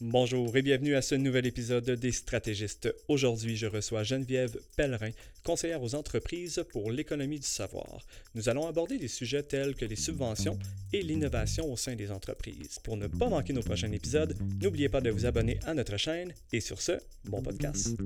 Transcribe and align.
Bonjour 0.00 0.56
et 0.56 0.62
bienvenue 0.62 0.94
à 0.94 1.02
ce 1.02 1.16
nouvel 1.16 1.44
épisode 1.44 1.90
des 1.90 2.12
Stratégistes. 2.12 2.94
Aujourd'hui, 3.08 3.56
je 3.56 3.66
reçois 3.66 4.04
Geneviève 4.04 4.56
Pellerin, 4.76 5.10
conseillère 5.42 5.82
aux 5.82 5.96
entreprises 5.96 6.64
pour 6.70 6.92
l'économie 6.92 7.40
du 7.40 7.46
savoir. 7.46 8.06
Nous 8.36 8.48
allons 8.48 8.68
aborder 8.68 8.96
des 8.96 9.08
sujets 9.08 9.42
tels 9.42 9.74
que 9.74 9.84
les 9.84 9.96
subventions 9.96 10.56
et 10.92 11.02
l'innovation 11.02 11.72
au 11.72 11.76
sein 11.76 11.96
des 11.96 12.12
entreprises. 12.12 12.78
Pour 12.84 12.96
ne 12.96 13.08
pas 13.08 13.28
manquer 13.28 13.52
nos 13.52 13.62
prochains 13.62 13.90
épisodes, 13.90 14.36
n'oubliez 14.62 14.88
pas 14.88 15.00
de 15.00 15.10
vous 15.10 15.26
abonner 15.26 15.58
à 15.66 15.74
notre 15.74 15.96
chaîne 15.96 16.32
et 16.52 16.60
sur 16.60 16.80
ce, 16.80 16.92
bon 17.24 17.42
podcast. 17.42 17.96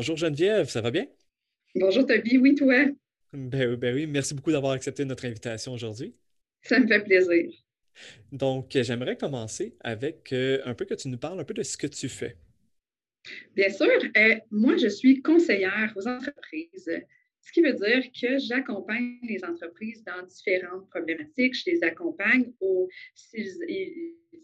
Bonjour 0.00 0.16
Geneviève, 0.16 0.70
ça 0.70 0.80
va 0.80 0.90
bien? 0.90 1.06
Bonjour 1.74 2.06
Toby, 2.06 2.38
oui, 2.38 2.54
toi? 2.54 2.86
Ben, 3.34 3.76
ben 3.76 3.94
oui, 3.94 4.06
merci 4.06 4.32
beaucoup 4.32 4.50
d'avoir 4.50 4.72
accepté 4.72 5.04
notre 5.04 5.26
invitation 5.26 5.74
aujourd'hui. 5.74 6.14
Ça 6.62 6.80
me 6.80 6.86
fait 6.86 7.04
plaisir. 7.04 7.50
Donc, 8.32 8.70
j'aimerais 8.72 9.16
commencer 9.16 9.76
avec 9.80 10.32
euh, 10.32 10.62
un 10.64 10.74
peu 10.74 10.86
que 10.86 10.94
tu 10.94 11.08
nous 11.08 11.18
parles 11.18 11.38
un 11.38 11.44
peu 11.44 11.54
de 11.54 11.62
ce 11.62 11.76
que 11.76 11.86
tu 11.86 12.08
fais. 12.08 12.38
Bien 13.54 13.68
sûr, 13.68 13.86
euh, 14.16 14.36
moi, 14.50 14.78
je 14.78 14.88
suis 14.88 15.20
conseillère 15.20 15.92
aux 15.96 16.08
entreprises, 16.08 16.90
ce 17.42 17.52
qui 17.52 17.62
veut 17.62 17.72
dire 17.72 18.04
que 18.12 18.38
j'accompagne 18.38 19.18
les 19.22 19.44
entreprises 19.44 20.04
dans 20.04 20.22
différentes 20.26 20.88
problématiques. 20.90 21.54
Je 21.54 21.70
les 21.70 21.82
accompagne 21.82 22.52
au, 22.60 22.88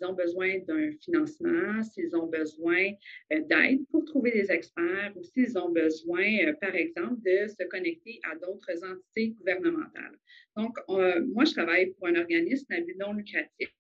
ont 0.03 0.13
besoin 0.13 0.59
d'un 0.67 0.91
financement, 1.01 1.83
s'ils 1.83 2.15
ont 2.17 2.27
besoin 2.27 2.91
euh, 3.33 3.41
d'aide 3.49 3.87
pour 3.91 4.05
trouver 4.05 4.31
des 4.31 4.51
experts 4.51 5.13
ou 5.17 5.23
s'ils 5.23 5.57
ont 5.59 5.71
besoin, 5.71 6.27
euh, 6.45 6.53
par 6.61 6.75
exemple, 6.75 7.17
de 7.25 7.49
se 7.49 7.67
connecter 7.69 8.21
à 8.31 8.37
d'autres 8.37 8.85
entités 8.85 9.31
gouvernementales. 9.39 10.19
Donc, 10.57 10.77
moi, 10.89 11.45
je 11.45 11.53
travaille 11.53 11.93
pour 11.93 12.09
un 12.09 12.17
organisme 12.17 12.75
non 12.99 13.13
lucratif 13.13 13.71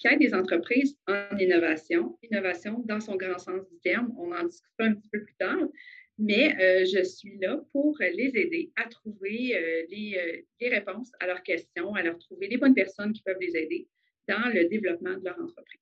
qui 0.00 0.08
aide 0.08 0.18
des 0.18 0.34
entreprises 0.34 0.96
en 1.06 1.36
innovation, 1.38 2.18
innovation 2.22 2.82
dans 2.86 3.00
son 3.00 3.16
grand 3.16 3.38
sens 3.38 3.68
du 3.68 3.78
terme. 3.80 4.12
On 4.18 4.32
en 4.32 4.44
discutera 4.44 4.88
un 4.88 4.94
petit 4.94 5.08
peu 5.10 5.22
plus 5.22 5.34
tard, 5.34 5.68
mais 6.20 6.54
euh, 6.60 6.84
je 6.84 7.02
suis 7.02 7.38
là 7.38 7.60
pour 7.72 7.96
les 8.00 8.36
aider 8.36 8.70
à 8.76 8.88
trouver 8.88 9.86
les, 9.88 10.44
les, 10.60 10.68
réponses 10.68 11.10
à 11.18 11.26
leurs 11.26 11.42
questions, 11.42 11.94
à 11.94 12.02
leur 12.02 12.18
trouver 12.18 12.46
les 12.46 12.58
bonnes 12.58 12.74
personnes 12.74 13.12
qui 13.12 13.22
peuvent 13.22 13.40
les 13.40 13.56
aider 13.56 13.88
dans 14.28 14.52
le 14.52 14.68
développement 14.68 15.16
de 15.18 15.24
leur 15.24 15.38
entreprise. 15.40 15.80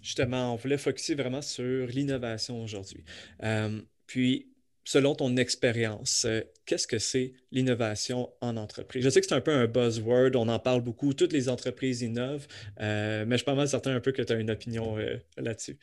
Justement, 0.00 0.54
on 0.54 0.56
voulait 0.56 0.78
focuser 0.78 1.14
vraiment 1.14 1.42
sur 1.42 1.86
l'innovation 1.86 2.62
aujourd'hui. 2.62 3.04
Euh, 3.42 3.80
puis, 4.06 4.52
selon 4.84 5.14
ton 5.14 5.36
expérience, 5.36 6.24
euh, 6.24 6.40
qu'est-ce 6.64 6.86
que 6.86 6.98
c'est 6.98 7.32
l'innovation 7.52 8.32
en 8.40 8.56
entreprise? 8.56 9.04
Je 9.04 9.10
sais 9.10 9.20
que 9.20 9.26
c'est 9.26 9.34
un 9.34 9.40
peu 9.40 9.52
un 9.52 9.66
buzzword, 9.66 10.30
on 10.34 10.48
en 10.48 10.58
parle 10.58 10.82
beaucoup, 10.82 11.12
toutes 11.14 11.32
les 11.32 11.48
entreprises 11.48 12.02
innovent, 12.02 12.46
euh, 12.80 13.24
mais 13.26 13.34
je 13.34 13.38
suis 13.38 13.44
pas 13.44 13.54
mal 13.54 13.68
certain 13.68 13.94
un 13.94 14.00
peu 14.00 14.12
que 14.12 14.22
tu 14.22 14.32
as 14.32 14.36
une 14.36 14.50
opinion 14.50 14.96
là-dessus. 15.36 15.78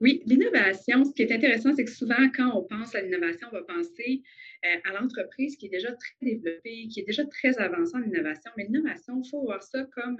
Oui, 0.00 0.22
l'innovation, 0.26 1.04
ce 1.04 1.12
qui 1.12 1.22
est 1.22 1.32
intéressant, 1.32 1.74
c'est 1.74 1.84
que 1.84 1.90
souvent, 1.90 2.28
quand 2.34 2.50
on 2.56 2.64
pense 2.64 2.94
à 2.94 3.00
l'innovation, 3.00 3.48
on 3.50 3.54
va 3.54 3.62
penser 3.62 4.22
euh, 4.64 4.76
à 4.84 5.00
l'entreprise 5.00 5.56
qui 5.56 5.66
est 5.66 5.70
déjà 5.70 5.92
très 5.92 6.14
développée, 6.20 6.88
qui 6.88 7.00
est 7.00 7.06
déjà 7.06 7.24
très 7.26 7.58
avancée 7.58 7.96
en 7.96 8.02
innovation. 8.02 8.50
Mais 8.56 8.64
l'innovation, 8.64 9.20
il 9.24 9.28
faut 9.28 9.42
voir 9.42 9.62
ça 9.62 9.84
comme 9.94 10.18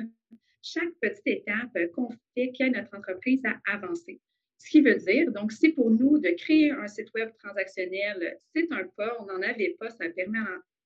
chaque 0.63 0.93
petite 1.01 1.27
étape 1.27 1.77
qu'on 1.95 2.09
fait 2.35 2.53
qui 2.53 2.63
aide 2.63 2.75
notre 2.75 2.97
entreprise 2.97 3.43
à 3.45 3.61
avancer. 3.73 4.21
Ce 4.59 4.71
qui 4.71 4.81
veut 4.81 4.95
dire, 4.95 5.33
donc, 5.33 5.51
c'est 5.51 5.71
pour 5.71 5.91
nous 5.91 6.19
de 6.19 6.31
créer 6.31 6.71
un 6.71 6.87
site 6.87 7.09
web 7.15 7.31
transactionnel, 7.43 8.37
c'est 8.55 8.71
un 8.71 8.85
pas, 8.97 9.17
on 9.19 9.27
n'en 9.27 9.43
avait 9.43 9.77
pas, 9.79 9.91
ça 9.91 10.09
permet 10.11 10.39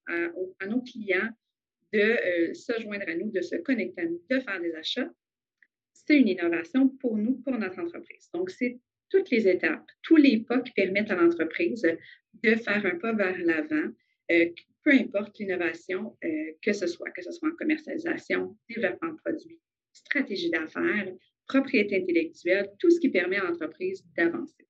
à, 0.07 0.67
nos 0.67 0.81
clients 0.81 1.29
de 1.93 1.99
euh, 1.99 2.55
se 2.55 2.81
joindre 2.81 3.05
à 3.07 3.15
nous, 3.15 3.31
de 3.31 3.43
se 3.43 3.57
connecter 3.57 4.03
à 4.03 4.05
nous, 4.07 4.23
de 4.31 4.41
faire 4.41 4.61
des 4.61 4.75
achats. 4.75 5.11
C'est 6.07 6.19
une 6.19 6.29
innovation 6.29 6.89
pour 6.89 7.17
nous, 7.17 7.37
pour 7.37 7.57
notre 7.59 7.81
entreprise. 7.81 8.29
Donc, 8.33 8.51
c'est 8.51 8.79
toutes 9.11 9.31
les 9.31 9.49
étapes, 9.49 9.87
tous 10.03 10.17
les 10.17 10.39
pas 10.39 10.61
qui 10.61 10.73
permettent 10.73 11.11
à 11.11 11.17
l'entreprise 11.17 11.83
de 12.43 12.55
faire 12.55 12.85
un 12.85 12.97
pas 12.97 13.13
vers 13.13 13.37
l'avant, 13.39 13.91
euh, 14.31 14.47
peu 14.83 14.93
importe 14.93 15.39
l'innovation 15.39 16.17
euh, 16.25 16.53
que 16.63 16.73
ce 16.73 16.87
soit, 16.87 17.11
que 17.11 17.23
ce 17.23 17.33
soit 17.33 17.49
en 17.49 17.57
commercialisation, 17.57 18.57
développement 18.69 19.13
de 19.13 19.17
produits, 19.17 19.59
stratégie 19.93 20.51
d'affaires, 20.51 21.13
propriété 21.47 21.97
intellectuelle, 21.97 22.71
tout 22.79 22.91
ce 22.91 23.01
qui 23.01 23.09
permet 23.09 23.37
à 23.37 23.45
l'entreprise 23.45 24.05
d'avancer. 24.17 24.67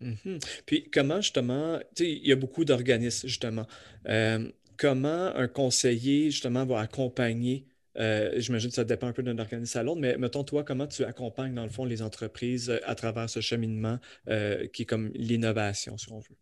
Mm-hmm. 0.00 0.62
Puis 0.66 0.90
comment 0.90 1.20
justement, 1.20 1.78
il 1.98 2.26
y 2.26 2.32
a 2.32 2.36
beaucoup 2.36 2.64
d'organismes 2.64 3.28
justement. 3.28 3.66
Euh, 4.08 4.50
comment 4.76 5.34
un 5.36 5.48
conseiller 5.48 6.30
justement 6.30 6.66
va 6.66 6.80
accompagner 6.80 7.66
euh, 7.98 8.32
j'imagine 8.36 8.70
que 8.70 8.74
ça 8.74 8.84
dépend 8.84 9.06
un 9.06 9.12
peu 9.12 9.22
d'un 9.22 9.38
organisme 9.38 9.78
à 9.78 9.82
l'autre, 9.82 10.00
mais 10.00 10.16
mettons, 10.16 10.44
toi, 10.44 10.64
comment 10.64 10.86
tu 10.86 11.04
accompagnes, 11.04 11.54
dans 11.54 11.64
le 11.64 11.70
fond, 11.70 11.84
les 11.84 12.02
entreprises 12.02 12.70
euh, 12.70 12.78
à 12.84 12.94
travers 12.94 13.28
ce 13.28 13.40
cheminement 13.40 13.98
euh, 14.28 14.66
qui 14.68 14.82
est 14.82 14.86
comme 14.86 15.10
l'innovation, 15.14 15.96
si 15.98 16.10
on 16.12 16.20
veut? 16.20 16.36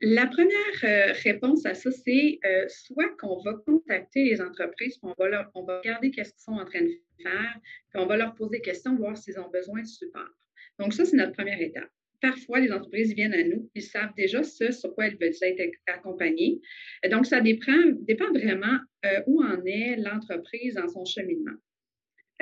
la 0.00 0.26
première 0.26 1.14
réponse 1.22 1.64
à 1.64 1.74
ça, 1.74 1.90
c'est 1.90 2.40
soit 2.68 3.16
qu'on 3.18 3.42
va 3.42 3.54
contacter 3.54 4.24
les 4.24 4.40
entreprises, 4.40 4.98
on 5.02 5.14
va, 5.18 5.50
on 5.54 5.64
va 5.64 5.78
regarder 5.78 6.10
qu'est-ce 6.10 6.32
qu'ils 6.32 6.42
sont 6.42 6.52
en 6.52 6.64
train 6.64 6.80
de 6.80 6.98
faire, 7.22 7.60
puis 7.90 8.02
on 8.02 8.06
va 8.06 8.16
leur 8.16 8.34
poser 8.34 8.58
des 8.58 8.62
questions, 8.62 8.96
voir 8.96 9.16
s'ils 9.16 9.38
ont 9.38 9.50
besoin 9.50 9.82
de 9.82 9.86
support. 9.86 10.30
Donc, 10.78 10.92
ça, 10.92 11.04
c'est 11.04 11.16
notre 11.16 11.32
première 11.32 11.60
étape 11.60 11.90
parfois, 12.20 12.60
les 12.60 12.72
entreprises 12.72 13.14
viennent 13.14 13.34
à 13.34 13.42
nous, 13.42 13.70
ils 13.74 13.82
savent 13.82 14.14
déjà 14.16 14.42
ce 14.42 14.72
sur 14.72 14.94
quoi 14.94 15.06
elles 15.06 15.18
veulent 15.20 15.32
être 15.40 15.78
accompagnées. 15.86 16.60
Donc, 17.10 17.26
ça 17.26 17.40
dépend, 17.40 17.72
vraiment 18.34 18.78
euh, 19.04 19.22
où 19.26 19.42
en 19.42 19.64
est 19.64 19.96
l'entreprise 19.96 20.74
dans 20.74 20.88
son 20.88 21.04
cheminement. 21.04 21.56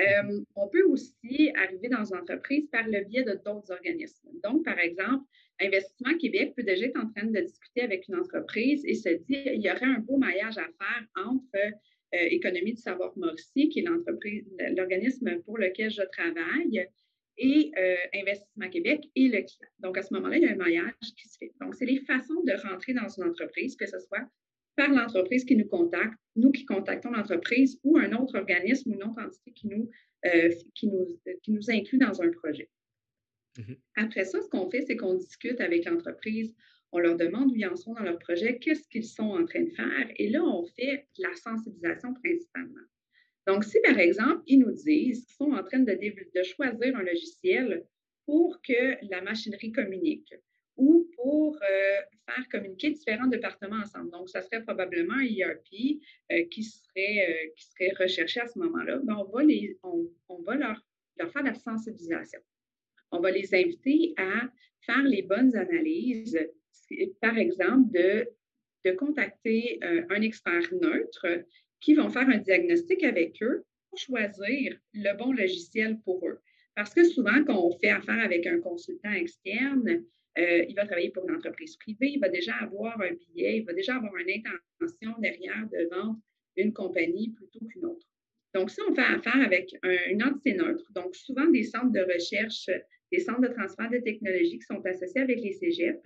Euh, 0.01 0.41
on 0.55 0.67
peut 0.67 0.83
aussi 0.83 1.51
arriver 1.55 1.87
dans 1.87 2.03
une 2.03 2.17
entreprise 2.17 2.67
par 2.69 2.85
le 2.87 3.05
biais 3.05 3.23
de 3.23 3.39
d'autres 3.45 3.71
organismes. 3.71 4.29
Donc, 4.43 4.65
par 4.65 4.77
exemple, 4.79 5.23
Investissement 5.61 6.17
Québec 6.17 6.53
peut 6.55 6.63
déjà 6.63 6.87
être 6.87 6.99
en 6.99 7.09
train 7.11 7.27
de 7.27 7.39
discuter 7.39 7.81
avec 7.81 8.07
une 8.09 8.15
entreprise 8.15 8.83
et 8.85 8.93
se 8.93 9.09
dire 9.09 9.53
il 9.53 9.61
y 9.61 9.71
aurait 9.71 9.85
un 9.85 9.99
beau 9.99 10.17
maillage 10.17 10.57
à 10.57 10.65
faire 10.65 11.07
entre 11.15 11.55
euh, 11.55 12.27
Économie 12.29 12.73
du 12.73 12.81
savoir 12.81 13.17
Mauricie, 13.17 13.69
qui 13.69 13.79
est 13.79 13.85
l'organisme 14.75 15.41
pour 15.45 15.57
lequel 15.57 15.89
je 15.89 16.03
travaille, 16.11 16.87
et 17.37 17.71
euh, 17.77 17.95
Investissement 18.13 18.69
Québec 18.69 19.09
et 19.15 19.27
le 19.27 19.41
client. 19.41 19.69
Donc, 19.79 19.97
à 19.97 20.01
ce 20.01 20.13
moment-là, 20.13 20.37
il 20.37 20.43
y 20.43 20.47
a 20.47 20.51
un 20.51 20.55
maillage 20.55 20.93
qui 21.17 21.27
se 21.27 21.37
fait. 21.37 21.51
Donc, 21.61 21.75
c'est 21.75 21.85
les 21.85 21.99
façons 22.01 22.41
de 22.43 22.53
rentrer 22.67 22.93
dans 22.93 23.07
une 23.07 23.25
entreprise, 23.25 23.75
que 23.75 23.85
ce 23.85 23.99
soit 23.99 24.27
par 24.75 24.89
l'entreprise 24.89 25.45
qui 25.45 25.55
nous 25.55 25.67
contacte, 25.67 26.17
nous 26.35 26.51
qui 26.51 26.65
contactons 26.65 27.11
l'entreprise 27.11 27.79
ou 27.83 27.97
un 27.97 28.11
autre 28.13 28.37
organisme 28.37 28.91
ou 28.91 28.95
une 28.95 29.03
autre 29.03 29.21
entité 29.21 29.51
qui 29.51 29.67
nous, 29.67 29.89
euh, 30.25 30.49
qui 30.73 30.87
nous, 30.87 31.19
qui 31.43 31.51
nous 31.51 31.71
inclut 31.71 31.97
dans 31.97 32.21
un 32.21 32.29
projet. 32.31 32.69
Mm-hmm. 33.57 33.77
Après 33.95 34.25
ça, 34.25 34.41
ce 34.41 34.49
qu'on 34.49 34.69
fait, 34.69 34.81
c'est 34.81 34.97
qu'on 34.97 35.15
discute 35.15 35.61
avec 35.61 35.85
l'entreprise, 35.85 36.53
on 36.91 36.99
leur 36.99 37.15
demande 37.15 37.51
où 37.51 37.55
ils 37.55 37.65
en 37.67 37.75
sont 37.75 37.93
dans 37.93 38.03
leur 38.03 38.19
projet, 38.19 38.59
qu'est-ce 38.59 38.87
qu'ils 38.87 39.05
sont 39.05 39.29
en 39.29 39.45
train 39.45 39.63
de 39.63 39.69
faire, 39.69 40.11
et 40.15 40.29
là, 40.29 40.43
on 40.43 40.65
fait 40.65 41.07
la 41.17 41.33
sensibilisation 41.35 42.13
principalement. 42.13 42.81
Donc, 43.47 43.63
si 43.63 43.79
par 43.81 43.99
exemple, 43.99 44.41
ils 44.47 44.59
nous 44.59 44.71
disent 44.71 45.25
qu'ils 45.25 45.35
sont 45.35 45.51
en 45.51 45.63
train 45.63 45.79
de, 45.79 45.93
choisir 46.43 46.95
un 46.97 47.03
logiciel 47.03 47.85
pour 48.25 48.59
que 48.61 48.97
la 49.07 49.21
machinerie 49.21 49.71
communique 49.71 50.33
ou 50.77 51.07
pour 51.15 51.55
euh, 51.55 52.01
faire 52.25 52.49
communiquer 52.49 52.91
différents 52.91 53.27
départements 53.27 53.81
ensemble. 53.81 54.11
Donc, 54.11 54.29
ça 54.29 54.41
serait 54.41 54.63
probablement 54.63 55.13
un 55.13 55.23
ERP 55.23 56.01
euh, 56.31 56.43
qui, 56.49 56.63
serait, 56.63 57.29
euh, 57.29 57.49
qui 57.55 57.65
serait 57.65 58.03
recherché 58.03 58.41
à 58.41 58.47
ce 58.47 58.59
moment-là. 58.59 58.99
Ben, 59.03 59.15
on 59.15 59.25
va, 59.25 59.43
les, 59.43 59.77
on, 59.83 60.09
on 60.27 60.41
va 60.41 60.55
leur, 60.55 60.81
leur 61.17 61.31
faire 61.31 61.43
la 61.43 61.53
sensibilisation. 61.53 62.39
On 63.11 63.19
va 63.19 63.31
les 63.31 63.53
inviter 63.53 64.13
à 64.17 64.49
faire 64.81 65.03
les 65.03 65.21
bonnes 65.21 65.55
analyses, 65.55 66.37
par 67.21 67.37
exemple, 67.37 67.91
de, 67.91 68.27
de 68.83 68.91
contacter 68.91 69.79
un 69.81 70.21
expert 70.21 70.73
neutre 70.73 71.25
qui 71.85 71.93
vont 71.93 72.09
faire 72.09 72.27
un 72.27 72.39
diagnostic 72.39 73.03
avec 73.03 73.41
eux 73.43 73.63
pour 73.89 73.99
choisir 73.99 74.75
le 74.93 75.17
bon 75.17 75.31
logiciel 75.31 75.99
pour 76.03 76.27
eux. 76.27 76.39
Parce 76.75 76.95
que 76.95 77.03
souvent, 77.03 77.43
quand 77.45 77.63
on 77.63 77.77
fait 77.77 77.91
affaire 77.91 78.19
avec 78.19 78.47
un 78.47 78.59
consultant 78.59 79.13
externe, 79.13 80.03
euh, 80.39 80.65
il 80.67 80.75
va 80.75 80.85
travailler 80.87 81.11
pour 81.11 81.29
une 81.29 81.35
entreprise 81.35 81.77
privée, 81.77 82.09
il 82.15 82.19
va 82.19 82.29
déjà 82.29 82.55
avoir 82.55 82.99
un 82.99 83.11
billet, 83.11 83.59
il 83.59 83.65
va 83.65 83.73
déjà 83.73 83.97
avoir 83.97 84.15
une 84.17 84.31
intention 84.31 85.13
derrière 85.19 85.69
de 85.71 85.87
vendre 85.95 86.19
une 86.57 86.73
compagnie 86.73 87.29
plutôt 87.29 87.63
qu'une 87.67 87.85
autre. 87.85 88.07
Donc, 88.55 88.71
si 88.71 88.81
on 88.89 88.95
fait 88.95 89.01
affaire 89.01 89.39
avec 89.45 89.75
une 90.09 90.23
entité 90.23 90.55
neutre, 90.55 90.91
donc 90.93 91.15
souvent 91.15 91.45
des 91.51 91.63
centres 91.63 91.91
de 91.91 92.01
recherche, 92.01 92.67
des 93.11 93.19
centres 93.19 93.41
de 93.41 93.53
transfert 93.53 93.91
de 93.91 93.99
technologie 93.99 94.57
qui 94.57 94.65
sont 94.65 94.83
associés 94.85 95.21
avec 95.21 95.39
les 95.39 95.53
cégeps, 95.53 96.01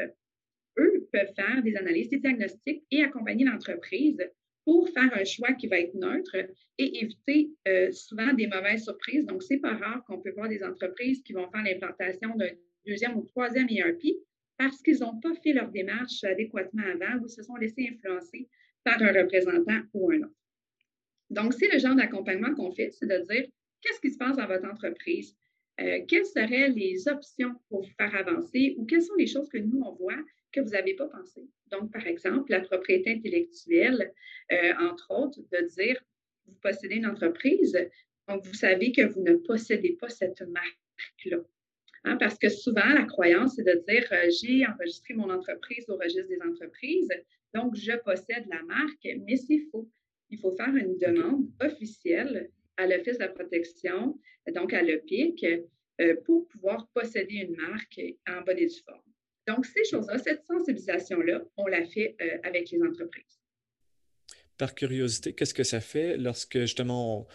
eux 0.78 1.08
peuvent 1.14 1.34
faire 1.36 1.64
des 1.64 1.76
analyses, 1.78 2.10
des 2.10 2.20
diagnostics 2.20 2.84
et 2.92 3.02
accompagner 3.02 3.46
l'entreprise 3.46 4.20
pour 4.65 4.89
faire 4.89 5.09
un 5.13 5.23
choix 5.23 5.53
qui 5.53 5.67
va 5.67 5.79
être 5.79 5.95
neutre 5.95 6.35
et 6.77 7.01
éviter 7.01 7.50
euh, 7.67 7.91
souvent 7.91 8.33
des 8.33 8.47
mauvaises 8.47 8.83
surprises. 8.83 9.25
Donc, 9.25 9.44
c'est 9.44 9.57
pas 9.57 9.73
rare 9.73 10.03
qu'on 10.06 10.21
peut 10.21 10.31
voir 10.31 10.50
des 10.50 10.63
entreprises 10.63 11.21
qui 11.23 11.33
vont 11.33 11.50
faire 11.50 11.63
l'implantation 11.63 12.35
d'un 12.35 12.50
deuxième 12.85 13.17
ou 13.17 13.23
troisième 13.23 13.67
ERP 13.69 14.03
parce 14.57 14.81
qu'ils 14.81 15.00
n'ont 15.00 15.19
pas 15.19 15.33
fait 15.44 15.53
leur 15.53 15.69
démarche 15.69 16.23
adéquatement 16.23 16.83
avant 16.83 17.23
ou 17.23 17.27
se 17.27 17.41
sont 17.41 17.56
laissés 17.56 17.89
influencer 17.91 18.47
par 18.83 19.01
un 19.01 19.11
représentant 19.11 19.81
ou 19.94 20.11
un 20.11 20.23
autre. 20.23 20.35
Donc, 21.29 21.53
c'est 21.53 21.71
le 21.71 21.79
genre 21.79 21.95
d'accompagnement 21.95 22.53
qu'on 22.56 22.71
fait, 22.71 22.91
c'est 22.91 23.07
de 23.07 23.25
dire 23.29 23.45
qu'est-ce 23.81 24.01
qui 24.01 24.11
se 24.11 24.17
passe 24.17 24.38
dans 24.38 24.47
votre 24.47 24.67
entreprise, 24.67 25.35
euh, 25.80 26.00
quelles 26.08 26.26
seraient 26.26 26.70
les 26.70 27.08
options 27.08 27.56
pour 27.70 27.84
vous 27.84 27.92
faire 27.98 28.14
avancer 28.16 28.76
ou 28.78 28.86
quelles 28.86 29.02
sont 29.02 29.16
les 29.16 29.28
choses 29.28 29.50
que 29.50 29.58
nous, 29.58 29.81
on 29.81 29.94
voit 29.94 30.22
que 30.52 30.62
vous 30.62 30.70
n'avez 30.70 30.96
pas 30.96 31.08
pensé. 31.08 31.48
Donc, 31.72 31.92
par 31.92 32.06
exemple, 32.08 32.52
la 32.52 32.62
propriété 32.62 33.14
intellectuelle, 33.14 34.14
euh, 34.52 34.74
entre 34.80 35.12
autres, 35.12 35.40
de 35.52 35.68
dire, 35.68 36.04
vous 36.46 36.56
possédez 36.62 36.96
une 36.96 37.06
entreprise, 37.06 37.78
donc 38.28 38.46
vous 38.46 38.54
savez 38.54 38.92
que 38.92 39.04
vous 39.04 39.22
ne 39.22 39.36
possédez 39.36 39.96
pas 40.00 40.10
cette 40.10 40.42
marque-là. 40.42 41.38
Hein, 42.06 42.18
parce 42.18 42.38
que 42.38 42.50
souvent, 42.50 42.94
la 42.94 43.04
croyance, 43.04 43.56
c'est 43.56 43.64
de 43.64 43.84
dire, 43.88 44.08
euh, 44.12 44.30
j'ai 44.42 44.66
enregistré 44.66 45.14
mon 45.14 45.30
entreprise 45.30 45.90
au 45.90 45.98
registre 45.98 46.28
des 46.28 46.42
entreprises, 46.42 47.10
donc 47.54 47.76
je 47.76 47.96
possède 48.04 48.46
la 48.50 48.64
marque, 48.64 49.08
mais 49.26 49.36
c'est 49.36 49.60
faux. 49.72 49.90
Il 50.30 50.40
faut 50.40 50.52
faire 50.52 50.76
une 50.76 50.98
demande 50.98 51.48
officielle 51.60 52.50
à 52.80 52.88
l'Office 52.88 53.18
de 53.18 53.24
la 53.24 53.30
protection, 53.30 54.18
donc 54.56 54.74
à 54.74 54.81
l'OPIC, 54.81 55.46
euh, 56.02 56.16
pour 56.26 56.48
pouvoir 56.48 56.88
posséder 56.94 57.36
une 57.36 57.56
marque 57.58 58.00
en 58.28 58.42
bonne 58.42 58.58
et 58.58 58.68
due 58.68 58.81
forme. 58.86 59.02
Donc, 59.48 59.66
ces 59.66 59.84
choses-là, 59.84 60.18
cette 60.18 60.46
sensibilisation-là, 60.46 61.44
on 61.58 61.68
la 61.68 61.84
fait 61.86 62.16
euh, 62.22 62.38
avec 62.44 62.72
les 62.72 62.81
entreprises. 62.81 63.42
Par 64.58 64.74
curiosité, 64.76 65.34
qu'est-ce 65.34 65.54
que 65.54 65.64
ça 65.64 65.81
fait 65.81 66.18
lorsque 66.18 66.60
justement, 66.60 67.28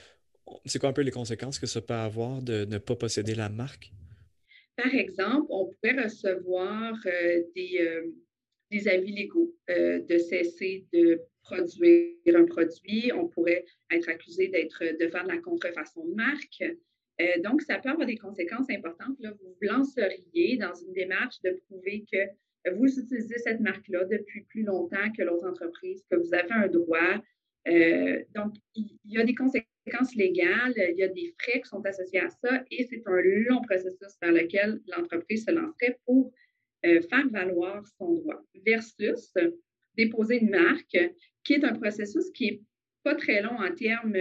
c'est 0.64 0.78
quoi 0.78 0.90
un 0.90 0.92
peu 0.92 1.02
les 1.02 1.10
conséquences 1.10 1.58
que 1.58 1.66
ça 1.66 1.82
peut 1.82 1.94
avoir 1.94 2.42
de 2.42 2.64
ne 2.64 2.78
pas 2.78 2.96
posséder 2.96 3.34
la 3.34 3.48
marque? 3.48 3.92
Par 4.76 4.94
exemple, 4.94 5.46
on 5.50 5.66
pourrait 5.66 6.04
recevoir 6.04 6.94
euh, 7.06 7.42
des, 7.54 8.02
des, 8.78 8.88
avis 8.88 9.12
légaux 9.12 9.54
de 9.68 10.18
cesser 10.18 10.86
de 10.92 11.20
produire 11.42 12.14
un 12.34 12.44
produit. 12.44 13.12
On 13.14 13.28
pourrait 13.28 13.64
être 13.90 14.08
accusé 14.08 14.48
d'être 14.48 14.82
de 14.82 15.08
faire 15.08 15.24
de 15.24 15.28
la 15.28 15.38
contrefaçon 15.38 16.06
de 16.06 16.14
marque. 16.14 16.62
Euh, 17.20 17.40
donc, 17.42 17.62
ça 17.62 17.78
peut 17.78 17.90
avoir 17.90 18.06
des 18.06 18.16
conséquences 18.16 18.68
importantes. 18.70 19.16
Là. 19.20 19.32
Vous 19.40 19.48
vous 19.48 19.68
lanceriez 19.68 20.56
dans 20.56 20.74
une 20.74 20.92
démarche 20.92 21.40
de 21.42 21.50
prouver 21.68 22.04
que 22.10 22.70
vous 22.72 22.98
utilisez 22.98 23.38
cette 23.38 23.60
marque-là 23.60 24.04
depuis 24.04 24.44
plus 24.44 24.62
longtemps 24.62 25.12
que 25.16 25.22
l'autre 25.22 25.46
entreprise, 25.46 26.02
que 26.10 26.16
vous 26.16 26.34
avez 26.34 26.50
un 26.50 26.68
droit. 26.68 27.22
Euh, 27.68 28.22
donc, 28.34 28.54
il 28.74 28.98
y 29.04 29.18
a 29.18 29.24
des 29.24 29.34
conséquences 29.34 30.14
légales, 30.16 30.74
il 30.76 30.96
y 30.96 31.02
a 31.02 31.08
des 31.08 31.34
frais 31.38 31.60
qui 31.60 31.68
sont 31.68 31.84
associés 31.84 32.20
à 32.20 32.30
ça 32.30 32.64
et 32.70 32.86
c'est 32.88 33.02
un 33.06 33.20
long 33.22 33.60
processus 33.62 34.18
dans 34.20 34.30
lequel 34.30 34.80
l'entreprise 34.88 35.44
se 35.44 35.50
lancerait 35.50 35.98
pour 36.06 36.32
euh, 36.84 37.00
faire 37.02 37.28
valoir 37.30 37.86
son 37.98 38.14
droit 38.14 38.42
versus 38.66 39.32
déposer 39.96 40.38
une 40.38 40.50
marque 40.50 40.98
qui 41.44 41.54
est 41.54 41.64
un 41.64 41.74
processus 41.74 42.30
qui 42.30 42.50
n'est 42.50 42.60
pas 43.02 43.14
très 43.14 43.42
long 43.42 43.56
en 43.58 43.74
termes 43.74 44.12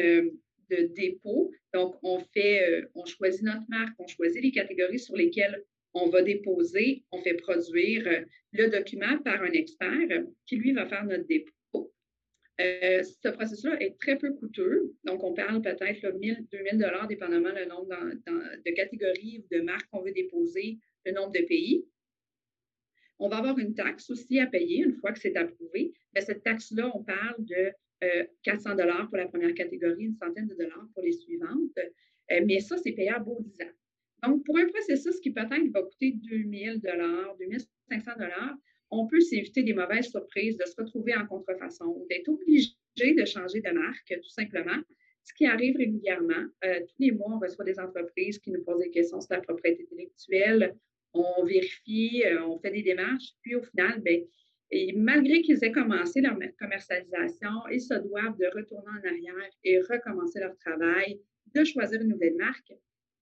de 0.70 0.94
dépôt. 0.96 1.52
Donc, 1.74 1.96
on 2.04 2.20
fait, 2.20 2.70
euh, 2.70 2.86
on 2.96 3.06
choisit 3.06 3.44
notre 3.44 3.68
marque, 3.70 3.94
on 4.00 4.08
choisit 4.08 4.42
les 4.42 4.52
catégories 4.52 5.00
sur 5.00 5.16
lesquelles 5.16 5.64
on 5.94 6.10
va 6.10 6.22
déposer, 6.24 7.04
on 7.12 7.22
fait 7.22 7.36
produire 7.36 8.08
euh, 8.08 8.22
le 8.52 8.70
document 8.70 9.18
par 9.24 9.42
un 9.42 9.52
expert 9.52 10.24
qui, 10.46 10.56
lui, 10.58 10.74
va 10.74 10.88
faire 10.88 11.06
notre 11.06 11.26
dépôt. 11.28 11.52
Euh, 12.62 13.02
ce 13.04 13.30
processus-là 13.30 13.82
est 13.82 14.00
très 14.00 14.18
peu 14.18 14.34
coûteux. 14.34 14.94
Donc, 15.04 15.24
on 15.24 15.34
parle 15.34 15.62
peut-être 15.62 16.02
de 16.02 16.18
1000, 16.18 16.48
2000 16.52 16.78
dollars, 16.78 17.08
dépendamment 17.08 17.52
le 17.52 17.66
nombre 17.66 17.96
de 17.96 18.72
catégories 18.72 19.44
ou 19.44 19.56
de 19.56 19.62
marques 19.62 19.88
qu'on 19.92 20.02
veut 20.02 20.12
déposer, 20.12 20.78
le 21.06 21.14
nombre 21.14 21.32
de 21.32 21.46
pays. 21.46 21.86
On 23.24 23.30
va 23.30 23.38
avoir 23.38 23.58
une 23.58 23.74
taxe 23.74 24.10
aussi 24.10 24.38
à 24.40 24.48
payer 24.48 24.80
une 24.80 24.96
fois 24.96 25.14
que 25.14 25.20
c'est 25.20 25.38
approuvé. 25.38 25.94
Mais 26.14 26.20
cette 26.20 26.44
taxe-là, 26.44 26.92
on 26.94 27.06
parle 27.06 27.38
de 27.40 27.72
400 28.44 28.72
euh, 28.72 28.76
dollars 28.76 29.08
pour 29.08 29.16
la 29.16 29.30
première 29.30 29.54
catégorie, 29.54 30.04
une 30.04 30.16
centaine 30.16 30.46
de 30.46 30.56
dollars 30.56 30.90
pour 30.94 31.04
les 31.04 31.14
suivantes. 31.14 31.78
Euh, 31.78 32.42
mais 32.46 32.60
ça, 32.60 32.76
c'est 32.76 32.92
payable 32.92 33.30
au 33.30 33.42
10 33.42 33.62
ans. 33.62 34.28
Donc, 34.28 34.44
pour 34.44 34.58
un 34.58 34.68
processus 34.68 35.22
qui 35.22 35.32
peut-être 35.32 35.72
va 35.72 35.84
coûter 35.84 36.12
2000 36.12 36.82
dollars, 36.82 37.38
2500 37.40 38.12
dollars, 38.18 38.58
on 38.92 39.08
peut 39.08 39.22
s'éviter 39.22 39.64
des 39.64 39.74
mauvaises 39.74 40.10
surprises, 40.10 40.58
de 40.58 40.66
se 40.66 40.76
retrouver 40.78 41.16
en 41.16 41.26
contrefaçon, 41.26 42.06
d'être 42.10 42.28
obligé 42.28 42.74
de 42.98 43.26
changer 43.26 43.62
de 43.62 43.72
marque, 43.72 44.20
tout 44.22 44.30
simplement, 44.32 44.82
ce 45.24 45.34
qui 45.34 45.46
arrive 45.46 45.78
régulièrement. 45.78 46.44
Euh, 46.66 46.82
tous 46.82 46.96
les 47.00 47.12
mois, 47.12 47.36
on 47.36 47.40
reçoit 47.40 47.64
des 47.64 47.80
entreprises 47.80 48.38
qui 48.40 48.52
nous 48.52 48.66
posent 48.66 48.82
des 48.82 48.92
questions 48.92 49.22
sur 49.22 49.34
la 49.34 49.40
propriété 49.40 49.88
intellectuelle. 49.90 50.76
On 51.14 51.44
vérifie, 51.46 52.24
on 52.46 52.58
fait 52.60 52.72
des 52.72 52.84
démarches, 52.84 53.34
puis 53.42 53.56
au 53.56 53.62
final, 53.62 54.02
bien, 54.02 54.20
et 54.76 54.92
malgré 54.94 55.44
qu'ils 55.44 55.64
aient 55.64 55.72
commencé 55.72 56.20
leur 56.20 56.36
commercialisation, 56.60 57.52
ils 57.72 57.80
se 57.80 57.94
doivent 57.94 58.38
de 58.40 58.48
retourner 58.56 58.90
en 58.90 59.08
arrière 59.08 59.50
et 59.64 59.80
recommencer 59.80 60.40
leur 60.40 60.58
travail, 60.58 61.20
de 61.54 61.64
choisir 61.64 62.02
une 62.02 62.08
nouvelle 62.08 62.36
marque. 62.38 62.74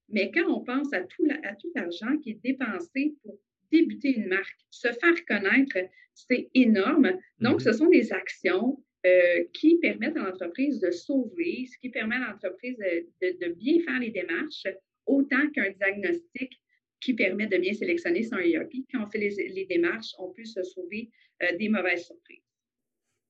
Mais 0.08 0.30
quand 0.32 0.48
on 0.48 0.64
pense 0.64 0.94
à 0.94 1.02
tout, 1.02 1.26
l'argent 1.26 2.16
qui 2.22 2.30
est 2.30 2.42
dépensé 2.42 3.16
pour 3.22 3.38
débuter 3.70 4.16
une 4.16 4.28
marque, 4.28 4.56
se 4.70 4.88
faire 4.88 5.24
connaître, 5.26 5.76
c'est 6.14 6.48
énorme. 6.54 7.18
Donc, 7.38 7.60
ce 7.60 7.68
mhm. 7.68 7.74
sont 7.74 7.88
des 7.88 8.14
actions 8.14 8.82
euh, 9.04 9.44
qui 9.52 9.76
permettent 9.76 10.16
à 10.16 10.24
l'entreprise 10.24 10.80
de 10.80 10.90
sauver, 10.90 11.66
ce 11.66 11.76
qui 11.78 11.90
permet 11.90 12.16
à 12.16 12.30
l'entreprise 12.30 12.78
de, 12.78 13.48
bien 13.52 13.78
faire 13.82 14.00
les 14.00 14.10
démarches, 14.10 14.68
autant 15.04 15.50
qu'un 15.50 15.70
diagnostic 15.70 16.58
qui 17.02 17.14
permet 17.14 17.48
de 17.48 17.58
bien 17.58 17.74
sélectionner 17.74 18.22
son 18.22 18.38
ERP. 18.38 18.72
Quand 18.90 19.04
on 19.04 19.06
fait 19.10 19.18
les, 19.18 19.66
démarches, 19.66 20.14
on 20.18 20.32
peut 20.32 20.44
se 20.44 20.62
sauver 20.62 21.10
euh, 21.42 21.56
des 21.58 21.68
mauvaises 21.68 22.06
surprises. 22.06 22.44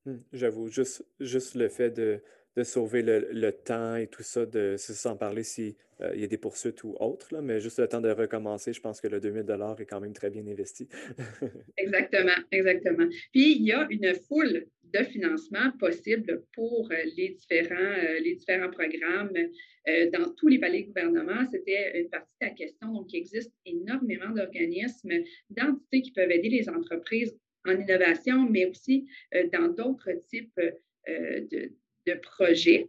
Hmm, 0.04 0.18
j'avoue, 0.32 0.68
juste, 0.68 1.04
juste 1.18 1.54
le 1.54 1.68
fait 1.68 1.90
de, 1.90 2.22
de 2.56 2.62
sauver 2.64 3.02
le, 3.02 3.28
le, 3.32 3.52
temps 3.52 3.96
et 3.96 4.06
tout 4.06 4.22
ça, 4.22 4.46
de, 4.46 4.76
sans 4.78 5.16
parler 5.16 5.42
s'il 5.42 5.74
euh, 6.00 6.12
il 6.14 6.20
y 6.20 6.24
a 6.24 6.26
des 6.26 6.38
poursuites 6.38 6.84
ou 6.84 6.96
autres, 7.00 7.40
mais 7.40 7.60
juste 7.60 7.78
le 7.78 7.88
temps 7.88 8.00
de 8.00 8.10
recommencer, 8.10 8.72
je 8.72 8.80
pense 8.80 9.00
que 9.00 9.08
le 9.08 9.20
2000 9.20 9.44
est 9.78 9.86
quand 9.86 10.00
même 10.00 10.12
très 10.12 10.30
bien 10.30 10.46
investi. 10.46 10.88
exactement, 11.76 12.36
exactement. 12.50 13.06
Puis, 13.32 13.56
il 13.56 13.62
y 13.62 13.72
a 13.72 13.86
une 13.90 14.14
foule 14.28 14.66
de 14.84 15.04
financement 15.04 15.70
possible 15.78 16.44
pour 16.54 16.90
euh, 16.92 16.96
les 17.16 17.30
différents, 17.30 17.96
les 18.22 18.34
différents 18.34 18.70
programmes 18.70 19.32
dans 20.12 20.32
tous 20.34 20.46
les 20.46 20.60
paliers 20.60 20.82
de 20.82 20.88
gouvernement. 20.88 21.44
C'était 21.50 22.00
une 22.00 22.08
partie 22.08 22.30
de 22.40 22.46
la 22.46 22.52
question. 22.52 22.92
Donc, 22.92 23.12
il 23.12 23.16
existe 23.16 23.52
énormément 23.66 24.30
d'organismes, 24.30 25.24
d'entités 25.50 26.02
qui 26.02 26.12
peuvent 26.12 26.30
aider 26.30 26.50
les 26.50 26.68
entreprises 26.68 27.36
en 27.66 27.78
innovation, 27.78 28.48
mais 28.48 28.66
aussi 28.66 29.06
euh, 29.34 29.48
dans 29.52 29.68
d'autres 29.68 30.12
types 30.28 30.60
euh, 31.08 31.68
de, 32.06 32.14
projets. 32.14 32.88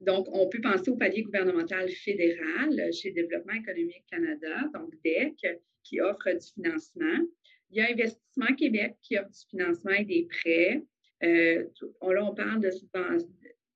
Donc, 0.00 0.26
on 0.32 0.48
peut 0.48 0.60
penser 0.60 0.90
au 0.90 0.96
palier 0.96 1.22
gouvernemental 1.22 1.88
fédéral 1.88 2.92
chez 2.92 3.10
Développement 3.12 3.54
économique 3.54 4.04
Canada, 4.10 4.70
donc 4.74 4.92
DEC, 5.04 5.60
qui 5.82 6.00
offre 6.00 6.30
du 6.30 6.46
financement. 6.54 7.26
Il 7.70 7.78
y 7.78 7.80
a 7.80 7.90
Investissement 7.90 8.54
Québec 8.56 8.96
qui 9.02 9.18
offre 9.18 9.30
du 9.30 9.46
financement 9.50 9.92
et 9.92 10.04
des 10.04 10.28
prêts. 10.28 10.82
Euh, 11.22 11.64
là, 12.02 12.24
on 12.24 12.34
parle 12.34 12.60
de 12.60 12.70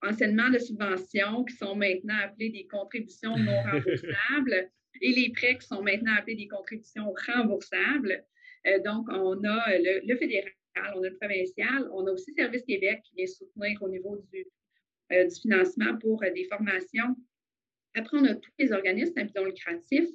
enseignement 0.02 0.50
de 0.50 0.58
subventions 0.58 1.44
qui 1.44 1.56
sont 1.56 1.74
maintenant 1.74 2.16
appelées 2.22 2.50
des 2.50 2.66
contributions 2.66 3.36
non 3.36 3.60
remboursables 3.72 4.70
et 5.00 5.12
les 5.12 5.30
prêts 5.30 5.58
qui 5.58 5.66
sont 5.66 5.82
maintenant 5.82 6.14
appelés 6.16 6.36
des 6.36 6.48
contributions 6.48 7.12
remboursables. 7.26 8.24
Euh, 8.66 8.78
donc, 8.84 9.06
on 9.08 9.42
a 9.44 9.72
euh, 9.72 10.00
le, 10.04 10.16
fédéral, 10.16 10.52
on 10.94 11.02
a 11.02 11.08
le 11.08 11.16
provincial, 11.16 11.88
on 11.92 12.06
a 12.06 12.12
aussi 12.12 12.32
Service 12.34 12.64
Québec 12.64 13.00
qui 13.04 13.16
vient 13.16 13.26
soutenir 13.26 13.82
au 13.82 13.88
niveau 13.88 14.16
du, 14.32 14.46
euh, 15.12 15.28
financement 15.30 15.96
pour 15.98 16.20
des 16.20 16.44
formations. 16.44 17.16
Après, 17.94 18.16
on 18.16 18.24
a 18.24 18.34
tous 18.34 18.52
les 18.58 18.72
organismes 18.72 19.18
à 19.18 19.24
but 19.24 19.44
lucratif. 19.44 20.08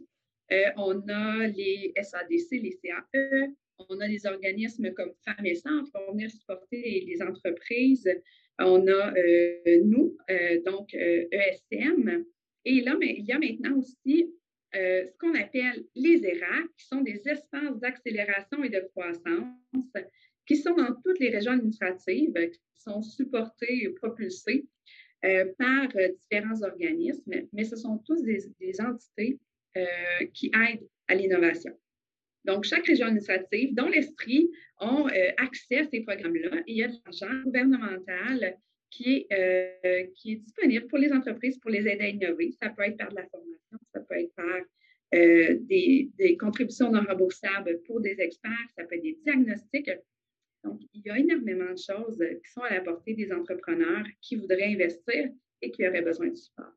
on 0.78 1.02
a 1.10 1.48
les 1.48 1.94
SADC, 2.02 2.52
les 2.52 2.78
CAE, 2.82 3.52
on 3.90 4.00
a 4.00 4.08
des 4.08 4.26
organismes 4.26 4.94
comme 4.94 5.12
Femmes 5.26 5.46
et 5.46 5.56
Centres 5.56 5.86
qui 5.86 5.92
vont 5.92 6.14
venir 6.14 6.30
supporter 6.30 7.06
les, 7.08 7.22
entreprises. 7.22 8.08
On 8.60 8.88
a 8.88 9.14
nous, 9.84 10.16
donc 10.66 10.94
ESM. 10.94 12.10
E 12.10 12.26
et 12.66 12.82
là, 12.82 12.96
il 13.02 13.26
y 13.26 13.32
a 13.32 13.40
maintenant 13.40 13.78
aussi 13.78 14.32
euh, 14.76 15.06
ce 15.08 15.18
qu'on 15.20 15.36
appelle 15.36 15.86
les 15.94 16.26
ERAC, 16.26 16.66
qui 16.78 16.86
sont 16.88 17.02
des 17.02 17.22
espaces 17.28 17.78
d'accélération 17.80 18.64
et 18.64 18.70
de 18.70 18.80
croissance, 18.96 19.92
qui 20.46 20.58
sont 20.58 20.76
dans 20.76 20.94
toutes 21.04 21.20
les 21.20 21.30
régions 21.30 21.54
administratives, 21.54 22.34
qui 22.34 22.82
sont 22.82 23.02
supportés 23.02 23.84
et 23.84 23.90
propulsés 23.90 24.66
euh, 25.26 25.46
par 25.58 25.88
euh, 25.96 26.10
différents 26.10 26.62
organismes, 26.64 27.32
mais 27.54 27.64
ce 27.64 27.76
sont 27.76 27.98
tous 28.00 28.22
des, 28.24 28.82
entités 28.82 29.40
qui 30.34 30.52
aident 30.54 30.88
à 31.08 31.16
l'innovation. 31.16 31.76
Donc, 32.46 32.66
chaque 32.66 32.86
région 32.86 33.08
administrative, 33.08 33.74
dont 33.74 33.88
l'Estrie, 33.88 34.52
ont 34.80 35.08
euh, 35.08 35.32
accès 35.38 35.80
à 35.80 35.86
ces 35.86 36.02
programmes-là 36.02 36.62
il 36.68 36.78
y 36.78 36.84
a 36.84 36.88
de 36.88 36.94
l'argent 37.06 37.42
gouvernemental 37.44 38.58
qui 38.90 39.26
est, 39.30 39.34
euh, 39.86 40.08
qui 40.16 40.34
est 40.34 40.36
disponible 40.36 40.88
pour 40.88 40.98
les 40.98 41.12
entreprises 41.12 41.58
pour 41.60 41.72
les 41.72 41.88
aider 41.88 42.04
à 42.04 42.08
innover. 42.10 42.52
Ça 42.62 42.70
peut 42.70 42.84
être 42.84 42.98
par 42.98 43.10
de 43.10 43.16
la 43.16 43.26
formation, 43.28 43.78
ça 43.94 44.02
peut 44.02 44.16
être 44.16 44.34
par 44.36 44.62
euh, 45.16 45.58
des, 45.62 46.38
contributions 46.40 46.92
non 46.92 47.04
remboursables 47.08 47.82
pour 47.86 48.02
des 48.02 48.20
experts, 48.20 48.52
ça 48.78 48.84
peut 48.84 48.96
être 48.96 49.04
des 49.04 49.18
diagnostics. 49.24 49.92
Donc, 50.63 50.79
il 50.93 51.01
y 51.05 51.10
a 51.10 51.17
énormément 51.17 51.72
de 51.72 51.77
choses 51.77 52.17
qui 52.17 52.51
sont 52.51 52.62
à 52.62 52.74
la 52.74 52.82
portée 52.82 53.13
des 53.13 53.32
entrepreneurs 53.32 54.05
qui 54.22 54.36
voudraient 54.36 54.74
investir 54.74 55.29
et 55.62 55.72
qui 55.72 55.88
auraient 55.88 56.01
besoin 56.01 56.27
de 56.27 56.36
support. 56.36 56.74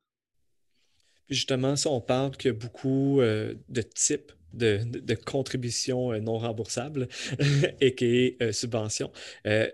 justement, 1.29 1.77
ça, 1.77 1.91
on 1.91 2.01
parle 2.01 2.37
qu'il 2.37 2.53
y 2.53 2.55
a 2.55 2.59
beaucoup 2.59 3.21
de 3.21 3.83
types 3.83 4.33
de, 4.57 5.15
contributions 5.15 6.13
euh, 6.13 6.21
non 6.21 6.39
remboursables 6.39 7.09
et 7.81 7.95
qui 7.95 8.37
est 8.39 8.53
subvention. 8.53 9.11
Euh, 9.47 9.69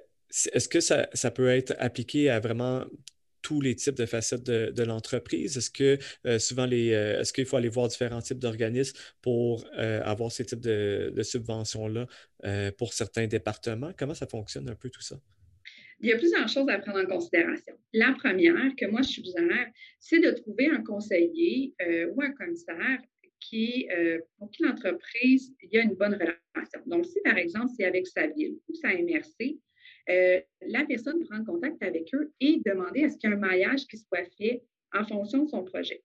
est-ce 0.53 0.69
que 0.69 0.81
ça, 0.81 1.09
ça, 1.13 1.31
peut 1.31 1.49
être 1.49 1.75
appliqué 1.79 2.31
à 2.31 2.41
vraiment 2.41 2.85
tous 3.43 3.61
les 3.61 3.75
types 3.75 3.95
de 3.95 4.07
facettes 4.07 4.45
de, 4.45 4.83
l'entreprise? 4.83 5.57
Est-ce 5.57 5.71
que 5.71 5.99
euh, 6.27 6.39
souvent 6.39 6.67
les 6.67 6.89
est-ce 6.89 7.33
qu'il 7.33 7.47
faut 7.47 7.57
aller 7.57 7.69
voir 7.69 7.89
différents 7.89 8.21
types 8.21 8.39
d'organismes 8.39 8.97
pour 9.21 9.65
avoir 9.77 10.31
ces 10.33 10.45
types 10.45 10.61
de, 10.61 11.13
subventions-là 11.23 12.07
pour 12.79 12.93
certains 12.93 13.27
départements? 13.27 13.93
Comment 13.99 14.15
ça 14.15 14.27
fonctionne 14.27 14.69
un 14.69 14.75
peu 14.75 14.91
tout 14.91 15.03
ça? 15.03 15.17
Il 16.01 16.09
y 16.09 16.13
a 16.13 16.17
plusieurs 16.17 16.49
choses 16.49 16.69
à 16.69 16.79
prendre 16.79 16.99
en 16.99 17.07
considération. 17.07 17.75
La 17.93 18.13
première 18.19 18.75
que 18.77 18.87
moi 18.87 19.03
je 19.03 19.09
suggère, 19.09 19.67
c'est 20.01 20.19
de 20.19 20.33
trouver 20.33 20.69
un 20.69 20.83
conseiller 20.83 21.75
ou 22.15 22.23
un 22.23 22.33
commissaire 22.33 22.99
qui, 23.43 23.89
euh, 23.91 24.19
pour 24.39 24.51
qui 24.51 24.63
l'entreprise, 24.63 25.55
il 25.63 25.71
y 25.73 25.79
a 25.79 25.83
une 25.83 25.95
bonne 25.95 26.15
relation. 26.15 26.81
Donc, 26.87 27.07
si 27.07 27.21
par 27.23 27.37
exemple, 27.37 27.71
c'est 27.77 27.85
avec 27.85 28.07
sa 28.07 28.27
ville 28.29 28.57
ou 28.69 28.75
sa 28.75 28.89
MRC, 28.95 29.59
euh, 30.09 30.41
la 30.63 30.85
personne 30.85 31.25
prend 31.25 31.45
contact 31.45 31.83
avec 31.83 32.13
eux 32.15 32.33
et 32.41 32.61
demander 32.65 33.05
à 33.05 33.09
ce 33.09 33.17
qu'il 33.17 33.31
y 33.31 33.33
ait 33.33 33.37
un 33.37 33.39
maillage 33.39 33.87
qui 33.87 33.99
soit 33.99 34.25
fait 34.37 34.63
en 34.93 35.05
fonction 35.05 35.45
de 35.45 35.49
son 35.49 35.65
projet. 35.65 36.03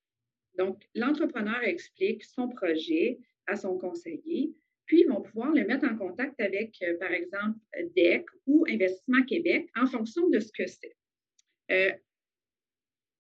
Donc, 0.57 0.81
l'entrepreneur 0.95 1.63
explique 1.63 2.23
son 2.23 2.49
projet 2.49 3.19
à 3.47 3.55
son 3.55 3.77
conseiller, 3.77 4.53
puis 4.85 5.01
ils 5.01 5.07
vont 5.07 5.21
pouvoir 5.21 5.53
le 5.53 5.65
mettre 5.65 5.85
en 5.85 5.95
contact 5.97 6.39
avec, 6.39 6.75
euh, 6.81 6.97
par 6.97 7.11
exemple, 7.11 7.59
DEC 7.95 8.25
ou 8.45 8.65
Investissement 8.69 9.23
Québec 9.23 9.69
en 9.75 9.85
fonction 9.85 10.29
de 10.29 10.39
ce 10.39 10.51
que 10.51 10.67
c'est. 10.67 10.95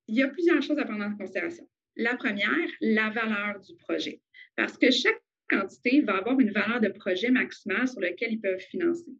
il 0.07 0.15
y 0.15 0.21
a 0.21 0.29
plusieurs 0.29 0.61
choses 0.61 0.79
à 0.79 0.85
prendre 0.85 1.03
en 1.03 1.17
considération. 1.17 1.67
La 1.97 2.15
première, 2.15 2.69
la 2.79 3.09
valeur 3.09 3.59
du 3.59 3.75
projet. 3.75 4.21
Parce 4.55 4.77
que 4.77 4.89
chaque 4.89 5.21
quantité 5.49 6.01
va 6.01 6.17
avoir 6.17 6.39
une 6.39 6.51
valeur 6.51 6.79
de 6.79 6.89
projet 6.89 7.29
maximale 7.29 7.87
sur 7.87 7.99
laquelle 7.99 8.33
ils 8.33 8.41
peuvent 8.41 8.59
financer. 8.59 9.11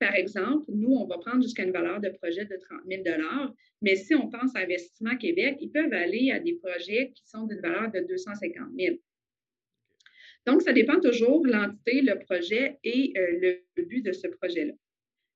Par 0.00 0.14
exemple, 0.14 0.64
nous, 0.68 0.94
on 0.94 1.06
va 1.06 1.18
prendre 1.18 1.42
jusqu'à 1.42 1.62
une 1.62 1.72
valeur 1.72 2.00
de 2.00 2.08
projet 2.08 2.46
de 2.46 2.56
30 2.56 2.80
000 2.88 3.02
mais 3.82 3.96
si 3.96 4.14
on 4.14 4.30
pense 4.30 4.56
à 4.56 4.60
Investissement 4.60 5.16
Québec, 5.16 5.58
ils 5.60 5.70
peuvent 5.70 5.92
aller 5.92 6.32
à 6.32 6.40
des 6.40 6.54
projets 6.54 7.12
qui 7.14 7.22
sont 7.26 7.46
d'une 7.46 7.60
valeur 7.60 7.90
de 7.92 8.00
250 8.00 8.68
000 8.78 8.96
Donc, 10.46 10.62
ça 10.62 10.72
dépend 10.72 10.98
toujours 11.00 11.46
l'entité, 11.46 12.00
le 12.00 12.18
projet 12.18 12.78
et 12.82 13.12
euh, 13.16 13.60
le 13.76 13.82
but 13.84 14.02
de 14.02 14.12
ce 14.12 14.26
projet-là. 14.26 14.72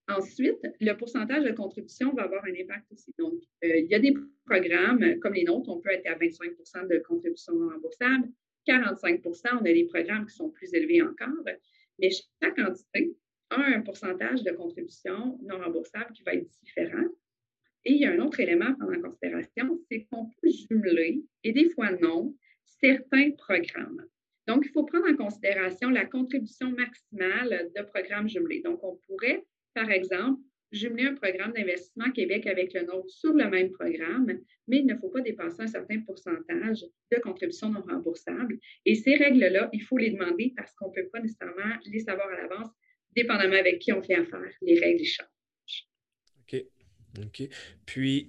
Ensuite, 0.09 0.59
le 0.81 0.93
pourcentage 0.95 1.45
de 1.45 1.53
contribution 1.53 2.15
va 2.15 2.25
avoir 2.25 2.45
un 2.45 2.53
impact 2.53 2.91
aussi. 2.93 3.13
Donc, 3.19 3.35
euh, 3.65 3.79
il 3.79 3.91
y 3.91 3.95
a 3.95 3.99
des 3.99 4.15
programmes 4.47 5.19
comme 5.21 5.35
les 5.35 5.45
nôtres, 5.45 5.69
on 5.69 5.81
peut 5.81 5.91
être 5.91 6.07
à 6.07 6.15
25% 6.15 6.89
de 6.89 6.99
contribution 7.07 7.55
non 7.55 7.69
remboursable, 7.69 8.29
45% 8.67 9.43
on 9.53 9.59
a 9.59 9.63
des 9.63 9.85
programmes 9.85 10.27
qui 10.27 10.35
sont 10.35 10.49
plus 10.49 10.73
élevés 10.73 11.03
encore, 11.03 11.45
mais 11.99 12.11
chaque 12.11 12.59
entité 12.59 13.15
un 13.59 13.81
pourcentage 13.81 14.43
de 14.43 14.53
contribution 14.53 15.39
non 15.43 15.59
remboursable 15.59 16.13
qui 16.13 16.23
va 16.23 16.35
être 16.35 16.49
différent. 16.63 17.07
Et 17.85 17.93
il 17.93 18.01
y 18.01 18.07
a 18.07 18.13
un 18.13 18.19
autre 18.21 18.41
élément 18.41 18.67
à 18.67 18.75
prendre 18.75 18.97
en 18.97 19.03
considération, 19.03 19.79
c'est 19.91 20.05
qu'on 20.05 20.27
peut 20.41 20.51
jumeler, 20.51 21.23
et 21.43 21.53
des 21.53 21.69
fois 21.71 21.91
non, 22.01 22.35
certains 22.65 23.31
programmes. 23.33 24.07
Donc, 24.47 24.65
il 24.67 24.73
faut 24.73 24.85
prendre 24.85 25.09
en 25.09 25.17
considération 25.17 25.91
la 25.91 26.05
contribution 26.05 26.71
maximale 26.71 27.71
de 27.77 27.83
programmes 27.83 28.29
jumelés. 28.29 28.61
Donc, 28.63 28.83
on 28.83 28.97
pourrait 29.07 29.45
par 29.75 29.91
exemple, 29.91 30.41
jumeler 30.73 31.07
un 31.07 31.15
programme 31.15 31.53
d'investissement 31.53 32.11
Québec 32.11 32.47
avec 32.47 32.73
le 32.73 32.83
nôtre 32.83 33.11
sur 33.11 33.33
le 33.33 33.49
même 33.49 33.71
programme, 33.71 34.27
mais 34.67 34.79
il 34.79 34.87
ne 34.87 34.97
faut 34.97 35.09
pas 35.09 35.21
dépasser 35.21 35.63
un 35.63 35.67
certain 35.67 36.01
pourcentage 36.01 36.85
de 37.13 37.19
contributions 37.21 37.71
non 37.71 37.83
remboursables. 37.83 38.59
Et 38.87 38.95
ces 38.95 39.15
règles-là, 39.17 39.69
il 39.73 39.83
faut 39.83 39.99
les 39.99 40.11
demander 40.11 40.53
parce 40.57 40.73
qu'on 40.75 40.89
ne 40.89 40.95
peut 40.95 41.09
pas 41.13 41.21
nécessairement 41.21 41.77
les 41.85 42.01
savoir 42.01 42.29
à 42.29 42.37
l'avance, 42.37 42.69
dépendamment 43.17 43.57
avec 43.57 43.79
qui 43.79 43.93
on 43.93 44.03
fait 44.03 44.15
affaire. 44.15 44.51
Les 44.63 44.79
règles 44.79 45.05
changent. 45.05 45.89
OK. 46.43 46.65
OK. 47.19 47.49
Puis, 47.87 48.29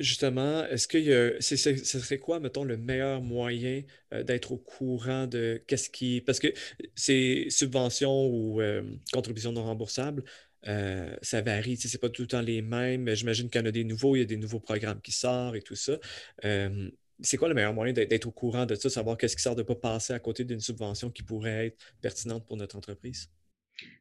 justement, 0.00 0.66
est-ce 0.66 0.88
que 0.88 1.36
ce 1.40 1.56
serait 2.00 2.18
quoi, 2.18 2.40
mettons, 2.40 2.64
le 2.64 2.76
meilleur 2.76 3.22
moyen 3.22 3.82
euh, 4.12 4.22
d'être 4.22 4.52
au 4.52 4.56
courant 4.58 5.26
de 5.26 5.62
qu'est-ce 5.66 5.90
qui. 5.90 6.20
Parce 6.20 6.38
que 6.38 6.48
ces 6.94 7.46
subventions 7.50 8.26
ou 8.26 8.60
euh, 8.60 8.82
contributions 9.12 9.52
non 9.52 9.64
remboursables, 9.64 10.24
euh, 10.66 11.14
ça 11.22 11.40
varie, 11.40 11.76
ce 11.76 11.88
n'est 11.88 11.98
pas 12.00 12.08
tout 12.08 12.22
le 12.22 12.28
temps 12.28 12.42
les 12.42 12.62
mêmes. 12.62 13.08
J'imagine 13.14 13.48
qu'il 13.48 13.60
y 13.60 13.64
en 13.64 13.66
a 13.66 13.72
des 13.72 13.84
nouveaux, 13.84 14.16
il 14.16 14.20
y 14.20 14.22
a 14.22 14.26
des 14.26 14.36
nouveaux 14.36 14.60
programmes 14.60 15.00
qui 15.00 15.12
sortent 15.12 15.56
et 15.56 15.62
tout 15.62 15.76
ça. 15.76 15.98
C'est 17.22 17.36
quoi 17.36 17.48
le 17.48 17.54
meilleur 17.54 17.74
moyen 17.74 17.92
d'être 17.92 18.26
au 18.26 18.30
courant 18.30 18.64
de 18.64 18.74
ça, 18.74 18.88
savoir 18.88 19.18
qu'est-ce 19.18 19.36
qui 19.36 19.42
sort 19.42 19.54
de 19.54 19.60
ne 19.60 19.66
pas 19.66 19.74
passer 19.74 20.14
à 20.14 20.18
côté 20.18 20.42
d'une 20.44 20.60
subvention 20.60 21.10
qui 21.10 21.22
pourrait 21.22 21.66
être 21.66 21.76
pertinente 22.00 22.46
pour 22.46 22.56
notre 22.56 22.76
entreprise? 22.76 23.28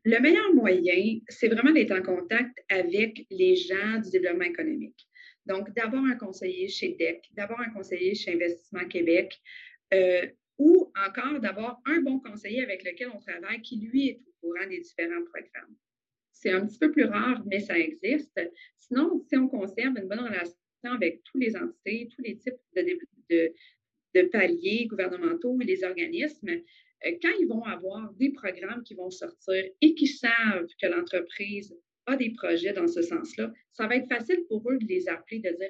Le 0.03 0.19
meilleur 0.19 0.53
moyen, 0.53 1.19
c'est 1.27 1.48
vraiment 1.48 1.71
d'être 1.71 1.91
en 1.91 2.01
contact 2.01 2.57
avec 2.69 3.25
les 3.29 3.55
gens 3.55 4.00
du 4.03 4.09
développement 4.09 4.45
économique. 4.45 5.07
Donc, 5.45 5.74
d'avoir 5.74 6.03
un 6.03 6.15
conseiller 6.15 6.67
chez 6.67 6.95
DEC, 7.00 7.24
d'avoir 7.33 7.59
un 7.62 7.69
conseiller 7.71 8.13
chez 8.13 8.33
Investissement 8.33 8.88
Québec, 8.88 9.39
euh, 9.93 10.27
ou 10.59 10.91
encore 10.95 11.39
d'avoir 11.39 11.79
un 11.86 12.01
bon 12.01 12.19
conseiller 12.19 12.62
avec 12.62 12.83
lequel 12.83 13.09
on 13.13 13.19
travaille 13.19 13.62
qui, 13.62 13.79
lui, 13.79 14.09
est 14.09 14.21
au 14.27 14.48
courant 14.48 14.67
des 14.69 14.79
différents 14.79 15.24
programmes. 15.25 15.75
C'est 16.33 16.51
un 16.51 16.65
petit 16.65 16.77
peu 16.77 16.91
plus 16.91 17.05
rare, 17.05 17.41
mais 17.45 17.59
ça 17.59 17.77
existe. 17.77 18.39
Sinon, 18.77 19.25
si 19.27 19.38
on 19.38 19.48
conserve 19.48 19.98
une 19.98 20.07
bonne 20.07 20.19
relation 20.19 20.55
avec 20.83 21.24
tous 21.24 21.38
les 21.38 21.55
entités, 21.55 22.09
tous 22.15 22.21
les 22.21 22.38
types 22.38 22.55
de, 22.75 24.21
paliers 24.31 24.86
gouvernementaux 24.88 25.57
et 25.62 25.65
les 25.65 25.83
organismes, 25.83 26.62
quand 27.03 27.32
ils 27.39 27.48
vont 27.48 27.63
avoir 27.63 28.13
des 28.13 28.32
programmes 28.32 28.84
qui 28.84 28.94
vont 28.94 29.10
sortir 29.10 29.63
et 29.82 29.96
qui 29.96 30.08
savent 30.08 30.68
que 30.82 30.88
l'entreprise 30.88 31.75
a 32.06 32.15
des 32.15 32.32
projets 32.32 32.74
dans 32.74 32.88
ce 32.88 33.01
sens-là, 33.01 33.53
ça 33.72 33.88
va 33.88 33.96
être 33.96 34.08
facile 34.08 34.44
pour 34.48 34.70
eux 34.70 34.77
de 34.77 34.86
les 34.86 35.08
appeler, 35.08 35.39
de 35.39 35.50
dire 35.50 35.70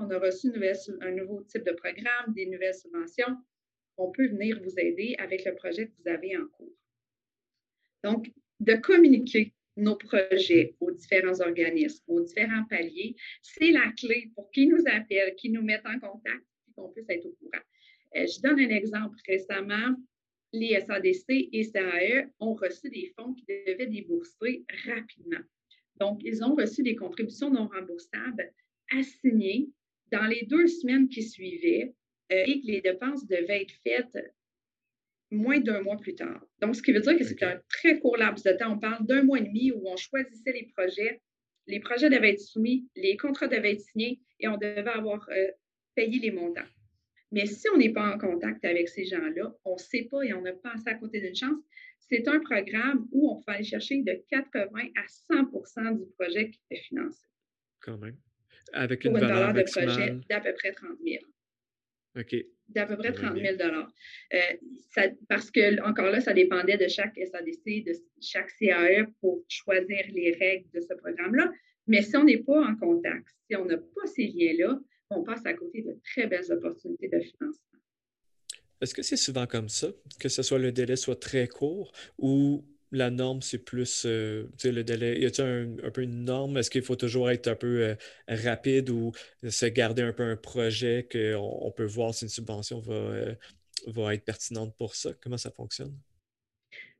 on 0.00 0.10
a 0.10 0.18
reçu 0.18 0.52
un 1.00 1.10
nouveau 1.12 1.42
type 1.42 1.64
de 1.64 1.72
programme, 1.72 2.34
des 2.34 2.46
nouvelles 2.46 2.74
subventions. 2.74 3.36
On 3.96 4.10
peut 4.10 4.26
venir 4.26 4.60
vous 4.62 4.78
aider 4.78 5.14
avec 5.18 5.44
le 5.44 5.54
projet 5.54 5.86
que 5.86 5.92
vous 6.02 6.08
avez 6.08 6.36
en 6.36 6.46
cours. 6.48 6.72
Donc, 8.04 8.30
de 8.60 8.74
communiquer 8.74 9.54
nos 9.76 9.96
projets 9.96 10.74
aux 10.80 10.90
différents 10.90 11.40
organismes, 11.40 12.02
aux 12.08 12.20
différents 12.20 12.64
paliers, 12.68 13.14
c'est 13.42 13.70
la 13.70 13.92
clé 13.96 14.30
pour 14.34 14.50
qu'ils 14.50 14.68
nous 14.68 14.82
appellent, 14.86 15.34
qu'ils 15.36 15.52
nous 15.52 15.62
mettent 15.62 15.86
en 15.86 15.98
contact 16.00 16.44
et 16.68 16.72
qu'on 16.74 16.88
puisse 16.88 17.08
être 17.08 17.26
au 17.26 17.36
courant. 17.40 17.62
Euh, 18.16 18.26
je 18.26 18.40
donne 18.40 18.58
un 18.58 18.70
exemple. 18.70 19.16
Récemment, 19.26 19.94
les 20.52 20.80
SADC 20.80 21.48
et 21.52 21.70
CAE 21.70 22.30
ont 22.40 22.54
reçu 22.54 22.88
des 22.90 23.12
fonds 23.16 23.34
qui 23.34 23.44
devaient 23.46 23.86
débourser 23.86 24.64
rapidement. 24.86 25.44
Donc, 26.00 26.20
ils 26.24 26.42
ont 26.44 26.54
reçu 26.54 26.82
des 26.82 26.96
contributions 26.96 27.50
non 27.50 27.68
remboursables 27.68 28.52
assignées 28.96 29.68
dans 30.10 30.26
les 30.26 30.46
deux 30.46 30.66
semaines 30.66 31.08
qui 31.08 31.22
suivaient 31.22 31.94
euh, 32.32 32.44
et 32.46 32.60
que 32.60 32.66
les 32.66 32.80
dépenses 32.80 33.26
devaient 33.26 33.62
être 33.62 33.74
faites 33.82 34.18
moins 35.30 35.60
d'un 35.60 35.82
mois 35.82 35.98
plus 35.98 36.14
tard. 36.14 36.42
Donc, 36.60 36.76
ce 36.76 36.82
qui 36.82 36.92
veut 36.92 37.00
dire 37.00 37.18
que 37.18 37.24
c'est 37.24 37.42
un 37.42 37.60
très 37.68 37.98
court 38.00 38.16
laps 38.16 38.44
de 38.44 38.52
temps. 38.52 38.74
On 38.74 38.78
parle 38.78 39.06
d'un 39.06 39.22
mois 39.22 39.38
et 39.38 39.42
demi 39.42 39.72
où 39.72 39.86
on 39.86 39.96
choisissait 39.96 40.52
les 40.52 40.70
projets, 40.74 41.20
les 41.66 41.80
projets 41.80 42.08
devaient 42.08 42.30
être 42.32 42.40
soumis, 42.40 42.88
les 42.96 43.16
contrats 43.16 43.48
devaient 43.48 43.72
être 43.72 43.80
signés 43.80 44.20
et 44.40 44.48
on 44.48 44.56
devait 44.56 44.88
avoir 44.88 45.28
euh, 45.28 45.48
payé 45.94 46.18
les 46.18 46.30
montants. 46.30 46.62
Mais 47.30 47.46
si 47.46 47.68
on 47.74 47.76
n'est 47.76 47.92
pas 47.92 48.14
en 48.14 48.18
contact 48.18 48.64
avec 48.64 48.88
ces 48.88 49.04
gens-là, 49.04 49.54
on 49.64 49.74
ne 49.74 49.78
sait 49.78 50.08
pas 50.10 50.22
et 50.22 50.32
on 50.32 50.44
a 50.44 50.52
passé 50.52 50.88
à 50.88 50.94
côté 50.94 51.20
d'une 51.20 51.34
chance. 51.36 51.58
C'est 51.98 52.26
un 52.26 52.40
programme 52.40 53.06
où 53.12 53.30
on 53.30 53.42
peut 53.42 53.52
aller 53.52 53.64
chercher 53.64 54.02
de 54.02 54.22
80 54.30 54.70
à 54.96 55.34
100% 55.34 55.98
du 55.98 56.06
projet 56.18 56.50
qui 56.50 56.60
est 56.70 56.82
financé. 56.88 57.26
Quand 57.80 57.98
même. 57.98 58.16
Avec 58.72 59.04
une, 59.04 59.18
valeur, 59.18 59.52
de 59.52 59.62
projet 59.62 60.16
d'à 60.28 60.40
peu 60.40 60.52
près 60.54 60.72
30 60.72 60.98
000. 61.04 61.24
OK 62.18 62.44
d'à 62.68 62.86
peu 62.86 62.96
près 62.96 63.12
30 63.12 63.36
000 63.36 63.56
euh, 63.60 64.38
ça, 64.90 65.02
Parce 65.28 65.50
que, 65.50 65.80
encore 65.82 66.10
là, 66.10 66.20
ça 66.20 66.32
dépendait 66.32 66.76
de 66.76 66.88
chaque 66.88 67.16
SADC, 67.16 67.84
de 67.84 67.92
chaque 68.20 68.50
CAE 68.58 69.06
pour 69.20 69.44
choisir 69.48 70.04
les 70.10 70.36
règles 70.38 70.68
de 70.74 70.80
ce 70.80 70.94
programme-là. 70.94 71.50
Mais 71.86 72.02
si 72.02 72.16
on 72.16 72.24
n'est 72.24 72.42
pas 72.42 72.60
en 72.60 72.76
contact, 72.76 73.26
si 73.46 73.56
on 73.56 73.64
n'a 73.64 73.78
pas 73.78 74.06
ces 74.06 74.26
liens-là, 74.26 74.78
on 75.10 75.22
passe 75.22 75.44
à 75.46 75.54
côté 75.54 75.82
de 75.82 75.98
très 76.04 76.26
belles 76.26 76.50
opportunités 76.52 77.08
de 77.08 77.20
financement. 77.20 77.64
Est-ce 78.80 78.94
que 78.94 79.02
c'est 79.02 79.16
souvent 79.16 79.46
comme 79.46 79.68
ça, 79.68 79.88
que 80.20 80.28
ce 80.28 80.42
soit 80.42 80.58
le 80.58 80.70
délai 80.70 80.96
soit 80.96 81.18
très 81.18 81.48
court 81.48 81.92
ou 82.18 82.64
la 82.90 83.10
norme, 83.10 83.42
c'est 83.42 83.58
plus 83.58 84.04
euh, 84.06 84.48
le 84.64 84.82
délai. 84.82 85.20
Y 85.20 85.26
a-t-il 85.26 85.78
un, 85.84 85.90
peu 85.90 86.02
une 86.02 86.24
norme? 86.24 86.56
Est-ce 86.56 86.70
qu'il 86.70 86.82
faut 86.82 86.96
toujours 86.96 87.30
être 87.30 87.48
un 87.48 87.54
peu 87.54 87.82
euh, 87.82 87.94
rapide 88.28 88.88
ou 88.90 89.12
se 89.46 89.66
garder 89.66 90.02
un 90.02 90.12
peu 90.12 90.22
un 90.22 90.36
projet 90.36 91.06
qu'on 91.10 91.66
on 91.66 91.70
peut 91.70 91.84
voir 91.84 92.14
si 92.14 92.24
une 92.24 92.30
subvention 92.30 92.80
va, 92.80 92.94
euh, 92.94 93.34
va 93.88 94.14
être 94.14 94.24
pertinente 94.24 94.74
pour 94.78 94.94
ça? 94.94 95.10
Comment 95.20 95.36
ça 95.36 95.50
fonctionne? 95.50 95.94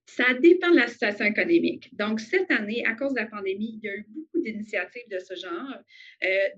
Ça 0.09 0.33
dépend 0.35 0.71
de 0.71 0.77
la 0.77 0.89
situation 0.89 1.27
économique. 1.27 1.95
Donc, 1.95 2.19
cette 2.19 2.51
année, 2.51 2.83
à 2.87 2.95
cause 2.95 3.13
de 3.13 3.21
la 3.21 3.27
pandémie, 3.27 3.79
il 3.83 3.87
y 3.87 3.89
a 3.91 3.95
eu 3.95 4.07
beaucoup 4.09 4.41
d'initiatives 4.43 5.09
de 5.11 5.19
ce 5.19 5.35
genre 5.35 5.77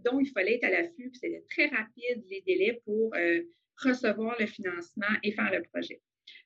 dont 0.04 0.20
il 0.20 0.30
fallait 0.30 0.54
être 0.54 0.64
à 0.64 0.70
l'affût. 0.70 1.10
C'était 1.12 1.44
très 1.50 1.66
rapide 1.66 2.24
les 2.30 2.42
délais 2.46 2.80
pour 2.84 3.12
recevoir 3.76 4.36
le 4.38 4.46
financement 4.46 5.14
et 5.24 5.32
faire 5.32 5.50
le 5.52 5.62
projet. 5.62 6.00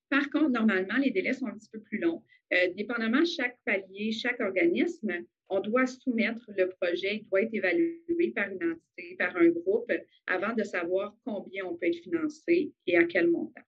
Par 0.08 0.30
contre, 0.30 0.50
normalement, 0.50 0.96
les 0.96 1.10
délais 1.10 1.34
sont 1.34 1.46
un 1.46 1.58
petit 1.58 1.70
peu 1.70 1.80
plus 1.80 1.98
longs. 1.98 2.22
Euh, 2.52 2.72
dépendamment 2.74 3.24
chaque 3.24 3.58
palier, 3.64 4.12
chaque 4.12 4.40
organisme, 4.40 5.12
on 5.48 5.60
doit 5.60 5.86
soumettre 5.86 6.50
le 6.56 6.68
projet, 6.68 7.16
il 7.16 7.28
doit 7.28 7.42
être 7.42 7.54
évalué 7.54 8.32
par 8.34 8.48
une 8.48 8.72
entité, 8.72 9.16
par 9.16 9.36
un 9.36 9.48
groupe, 9.48 9.92
avant 10.26 10.54
de 10.54 10.62
savoir 10.62 11.14
combien 11.24 11.64
on 11.66 11.76
peut 11.76 11.86
être 11.86 12.02
financé 12.02 12.72
et 12.86 12.96
à 12.96 13.04
quel 13.04 13.30
montant. 13.30 13.62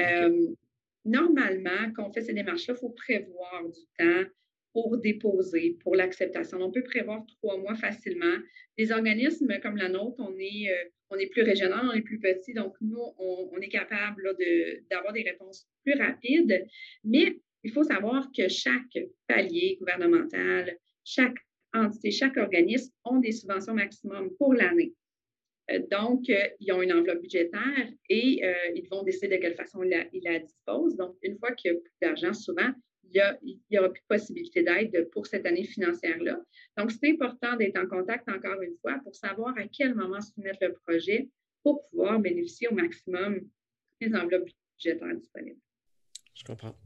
Euh, 0.00 0.46
normalement, 1.04 1.92
quand 1.94 2.08
on 2.08 2.12
fait 2.12 2.22
ces 2.22 2.32
démarches-là, 2.32 2.74
il 2.76 2.80
faut 2.80 2.90
prévoir 2.90 3.64
du 3.64 3.80
temps 3.98 4.30
pour 4.72 4.98
déposer, 4.98 5.76
pour 5.82 5.96
l'acceptation. 5.96 6.58
On 6.60 6.70
peut 6.70 6.84
prévoir 6.84 7.24
trois 7.26 7.58
mois 7.58 7.74
facilement. 7.74 8.36
Des 8.78 8.92
organismes 8.92 9.58
comme 9.62 9.76
la 9.76 9.88
nôtre, 9.88 10.16
on 10.20 10.36
est, 10.38 10.70
euh, 10.70 10.88
on 11.10 11.16
est 11.16 11.26
plus 11.26 11.42
régional, 11.42 11.86
on 11.90 11.92
est 11.92 12.02
plus 12.02 12.20
petit, 12.20 12.54
donc 12.54 12.74
nous, 12.80 13.02
on, 13.18 13.50
on 13.52 13.58
est 13.58 13.68
capable 13.68 14.36
d'avoir 14.90 15.12
des 15.12 15.22
réponses 15.22 15.66
plus 15.84 15.94
rapides, 15.94 16.66
mais 17.04 17.36
il 17.64 17.72
faut 17.72 17.82
savoir 17.82 18.30
que 18.36 18.48
chaque 18.48 18.98
palier 19.26 19.76
gouvernemental, 19.80 20.76
chaque 21.04 21.36
entité, 21.74 22.10
chaque 22.10 22.36
organisme 22.36 22.92
ont 23.04 23.18
des 23.18 23.32
subventions 23.32 23.74
maximum 23.74 24.30
pour 24.38 24.54
l'année. 24.54 24.94
Euh, 25.70 25.80
donc, 25.90 26.28
euh, 26.28 26.48
ils 26.60 26.72
ont 26.72 26.82
une 26.82 26.92
enveloppe 26.92 27.20
budgétaire 27.20 27.88
et 28.08 28.44
euh, 28.44 28.54
ils 28.74 28.88
vont 28.88 29.02
décider 29.02 29.36
de 29.36 29.42
quelle 29.42 29.54
façon 29.54 29.82
ils 29.82 30.20
la, 30.22 30.38
disposent. 30.38 30.96
Donc, 30.96 31.16
une 31.22 31.38
fois 31.38 31.52
qu'il 31.52 31.72
y 31.72 31.74
a 31.74 31.78
plus 31.78 31.92
d'argent, 32.00 32.32
souvent, 32.32 32.70
il 33.12 33.58
n'y 33.70 33.78
aura 33.78 33.88
plus 33.88 34.02
de 34.02 34.06
possibilité 34.06 34.62
d'aide 34.62 35.10
pour 35.10 35.26
cette 35.26 35.44
année 35.44 35.64
financière-là. 35.64 36.38
Donc, 36.76 36.92
c'est 36.92 37.10
important 37.10 37.56
d'être 37.56 37.76
en 37.76 37.86
contact 37.86 38.28
encore 38.28 38.62
une 38.62 38.76
fois 38.80 39.00
pour 39.02 39.14
savoir 39.16 39.56
à 39.58 39.66
quel 39.66 39.94
moment 39.94 40.20
soumettre 40.20 40.58
le 40.60 40.74
projet 40.86 41.28
pour 41.64 41.88
pouvoir 41.88 42.20
bénéficier 42.20 42.68
au 42.68 42.74
maximum 42.74 43.40
des 44.00 44.14
enveloppes 44.14 44.48
budgétaires 44.76 45.16
disponibles. 45.16 45.58
Je 46.34 46.44
comprends. 46.44 46.76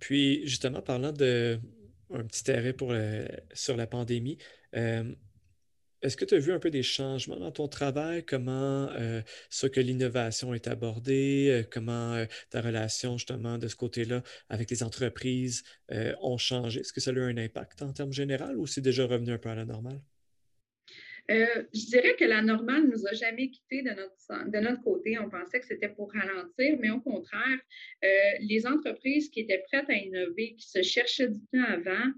Puis, 0.00 0.46
justement, 0.46 0.80
parlant 0.80 1.12
de 1.12 1.58
un 2.10 2.24
petit 2.24 2.50
arrêt 2.50 2.74
sur 3.52 3.76
la 3.76 3.86
pandémie, 3.86 4.38
est-ce 6.02 6.16
que 6.16 6.24
tu 6.24 6.34
as 6.34 6.38
vu 6.38 6.52
un 6.52 6.58
peu 6.58 6.70
des 6.70 6.82
changements 6.82 7.38
dans 7.38 7.52
ton 7.52 7.68
travail? 7.68 8.24
Comment 8.24 8.88
euh, 8.92 9.22
ce 9.50 9.66
que 9.66 9.80
l'innovation 9.80 10.54
est 10.54 10.68
abordée? 10.68 11.48
Euh, 11.50 11.68
comment 11.70 12.24
ta 12.50 12.60
relation 12.60 13.18
justement 13.18 13.58
de 13.58 13.68
ce 13.68 13.76
côté-là 13.76 14.22
avec 14.48 14.70
les 14.70 14.82
entreprises 14.82 15.62
ont 16.22 16.38
changé? 16.38 16.80
Est-ce 16.80 16.92
que 16.92 17.00
ça 17.00 17.10
a 17.10 17.14
eu 17.14 17.20
un 17.20 17.36
impact 17.36 17.82
en 17.82 17.92
termes 17.92 18.12
généraux 18.12 18.54
ou 18.56 18.66
c'est 18.66 18.80
déjà 18.80 19.06
revenu 19.06 19.32
un 19.32 19.38
peu 19.38 19.48
à 19.48 19.54
la 19.54 19.64
normale? 19.64 20.00
Euh, 21.30 21.64
je 21.74 21.86
dirais 21.86 22.14
que 22.16 22.24
la 22.24 22.40
normale 22.40 22.84
ne 22.84 22.92
nous 22.92 23.06
a 23.06 23.12
jamais 23.12 23.50
quittés 23.50 23.82
de 23.82 23.90
notre, 23.90 24.50
de 24.50 24.58
notre 24.58 24.82
côté. 24.82 25.18
On 25.18 25.28
pensait 25.28 25.58
que 25.58 25.66
c'était 25.66 25.88
pour 25.88 26.12
ralentir, 26.12 26.76
mais 26.78 26.90
au 26.90 27.00
contraire, 27.00 27.58
euh, 28.04 28.08
les 28.40 28.66
entreprises 28.66 29.28
qui 29.30 29.40
étaient 29.40 29.64
prêtes 29.70 29.90
à 29.90 29.94
innover, 29.94 30.54
qui 30.54 30.68
se 30.68 30.82
cherchaient 30.82 31.28
du 31.28 31.40
temps 31.52 31.64
avant, 31.64 32.12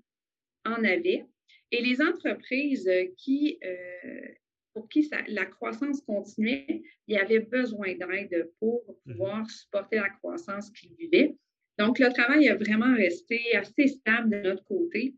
en 0.67 0.85
avaient. 0.85 1.25
Et 1.71 1.83
les 1.83 2.01
entreprises 2.01 2.91
qui, 3.17 3.59
euh, 3.65 4.29
pour 4.75 4.89
qui 4.89 5.09
la 5.29 5.45
croissance 5.45 6.01
continuait, 6.01 6.83
il 7.07 7.15
y 7.15 7.19
avait 7.19 7.41
besoin 7.41 7.95
d'aide 7.95 8.51
pour 8.59 8.85
mmh 9.05 9.13
pouvoir 9.13 9.51
supporter 9.51 9.97
la 9.97 10.11
croissance 10.11 10.71
qu'ils 10.71 10.95
vivaient. 10.95 11.37
Donc, 11.79 11.99
le 11.99 12.13
travail 12.13 12.49
a 12.49 12.57
vraiment 12.57 12.95
resté 12.95 13.41
assez 13.55 13.89
stable 13.89 14.31
de 14.31 14.49
notre 14.49 14.65
côté. 14.65 15.15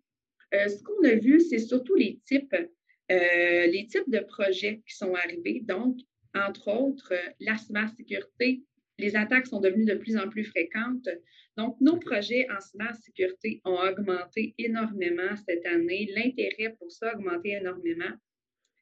ce 0.53 0.83
qu'on 0.83 1.09
a 1.09 1.15
vu, 1.15 1.41
c'est 1.41 1.59
surtout 1.59 1.95
les 1.95 2.21
types 2.27 2.55
euh, 3.11 3.67
les 3.67 3.87
types 3.89 4.09
de 4.09 4.21
projets 4.21 4.83
qui 4.87 4.95
sont 4.95 5.15
arrivés, 5.15 5.63
donc, 5.65 5.99
entre 6.33 6.69
autres, 6.69 7.13
euh, 7.13 7.31
la 7.41 7.57
cybersécurité, 7.57 8.63
les 9.01 9.17
attaques 9.17 9.47
sont 9.47 9.61
devenues 9.61 9.85
de 9.85 9.95
plus 9.95 10.17
en 10.17 10.29
plus 10.29 10.45
fréquentes. 10.45 11.09
Donc, 11.57 11.77
nos 11.81 11.99
projets 11.99 12.47
en 12.51 12.61
cybersécurité 12.61 13.61
ont 13.65 13.79
augmenté 13.79 14.55
énormément 14.59 15.37
cette 15.49 15.67
année. 15.67 16.11
L'intérêt 16.15 16.75
pour 16.79 16.91
ça 16.91 17.11
a 17.11 17.15
augmenté 17.17 17.51
énormément. 17.51 18.13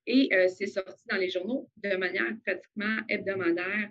Et 0.07 0.29
euh, 0.33 0.49
c'est 0.49 0.67
sorti 0.67 1.05
dans 1.11 1.17
les 1.17 1.31
journaux 1.31 1.69
de 1.77 1.97
manière 1.97 2.35
pratiquement 2.45 2.99
hebdomadaire 3.09 3.91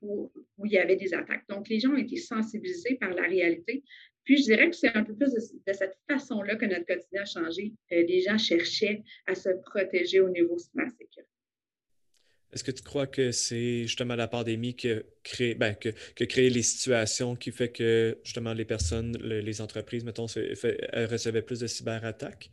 où 0.00 0.30
il 0.64 0.72
y 0.72 0.78
avait 0.78 0.96
des 0.96 1.12
attaques. 1.12 1.44
Donc, 1.48 1.68
les 1.68 1.80
gens 1.80 1.90
ont 1.90 1.98
été 1.98 2.16
sensibilisés 2.16 2.94
par 2.94 3.12
la 3.12 3.22
réalité. 3.22 3.82
Puis, 4.28 4.36
je 4.36 4.42
dirais 4.42 4.68
que 4.68 4.76
c'est 4.76 4.94
un 4.94 5.04
peu 5.04 5.16
plus 5.16 5.32
de, 5.32 5.72
cette 5.72 5.96
façon-là 6.06 6.56
que 6.56 6.66
notre 6.66 6.84
quotidien 6.84 7.22
a 7.22 7.24
changé. 7.24 7.72
Euh, 7.92 8.02
les 8.02 8.20
gens 8.20 8.36
cherchaient 8.36 9.02
à 9.26 9.34
se 9.34 9.48
protéger 9.64 10.20
au 10.20 10.28
niveau 10.28 10.58
cybersécurité. 10.58 11.37
Est-ce 12.52 12.64
que 12.64 12.70
tu 12.70 12.82
crois 12.82 13.06
que 13.06 13.30
c'est 13.30 13.82
justement 13.82 14.14
la 14.14 14.26
pandémie 14.26 14.74
qui 14.74 14.90
a 14.90 15.02
créé, 15.22 15.54
ben, 15.54 15.74
que, 15.74 15.90
les 16.40 16.62
situations 16.62 17.36
qui 17.36 17.52
fait 17.52 17.70
que 17.70 18.18
justement 18.24 18.54
les 18.54 18.64
personnes, 18.64 19.16
les 19.18 19.60
entreprises, 19.60 20.04
mettons, 20.04 20.26
recevaient 20.26 21.42
plus 21.42 21.60
de 21.60 21.66
cyberattaques? 21.66 22.50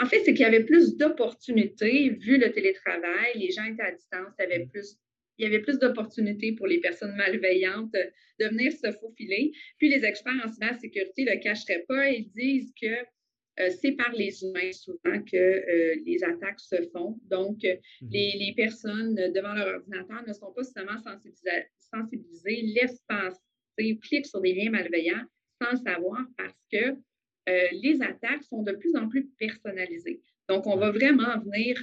En 0.00 0.06
fait, 0.06 0.20
c'est 0.24 0.32
qu'il 0.32 0.42
y 0.42 0.44
avait 0.44 0.64
plus 0.64 0.96
d'opportunités 0.96 2.10
vu 2.10 2.38
le 2.38 2.50
télétravail. 2.50 3.32
Les 3.34 3.50
gens 3.50 3.64
étaient 3.64 3.82
à 3.82 3.92
distance, 3.92 4.32
il 4.38 4.42
y 4.42 4.54
avait 4.54 4.66
plus 4.66 4.98
il 5.38 5.44
y 5.44 5.46
avait 5.46 5.60
plus 5.60 5.78
d'opportunités 5.78 6.52
pour 6.52 6.66
les 6.66 6.80
personnes 6.80 7.14
malveillantes 7.14 7.92
de 7.92 8.48
venir 8.48 8.72
se 8.72 8.90
faufiler. 8.92 9.52
Puis 9.78 9.88
les 9.88 10.04
experts 10.04 10.34
en 10.44 10.48
cybersécurité 10.48 11.24
ne 11.24 11.30
le 11.30 11.38
cacheraient 11.38 11.84
pas. 11.86 12.08
Ils 12.08 12.28
disent 12.30 12.72
que 12.80 13.04
euh, 13.60 13.70
c'est 13.80 13.92
par 13.92 14.12
les 14.12 14.42
humains 14.42 14.72
souvent 14.72 15.22
que 15.22 15.36
euh, 15.36 15.96
les 16.04 16.22
attaques 16.22 16.60
se 16.60 16.76
font. 16.92 17.18
Donc, 17.24 17.64
euh, 17.64 17.74
mhm. 18.02 18.10
les, 18.10 18.54
personnes 18.56 19.14
devant 19.14 19.54
leur 19.54 19.76
ordinateur 19.76 20.22
ne 20.26 20.32
sont 20.32 20.52
pas 20.52 20.64
seulement 20.64 20.98
sensibilisées, 20.98 22.62
laissent 22.62 23.02
passer, 23.08 23.40
cliquent 24.02 24.26
sur 24.26 24.40
des 24.40 24.54
liens 24.54 24.70
malveillants 24.70 25.24
sans 25.60 25.72
le 25.72 25.76
savoir 25.76 26.24
parce 26.36 26.58
que 26.72 26.96
les 27.72 28.02
attaques 28.02 28.44
sont 28.44 28.62
de 28.62 28.72
plus 28.72 28.94
en 28.94 29.08
plus 29.08 29.26
personnalisées. 29.38 30.20
Donc, 30.50 30.66
on 30.66 30.76
va 30.76 30.90
vraiment 30.90 31.40
venir 31.40 31.82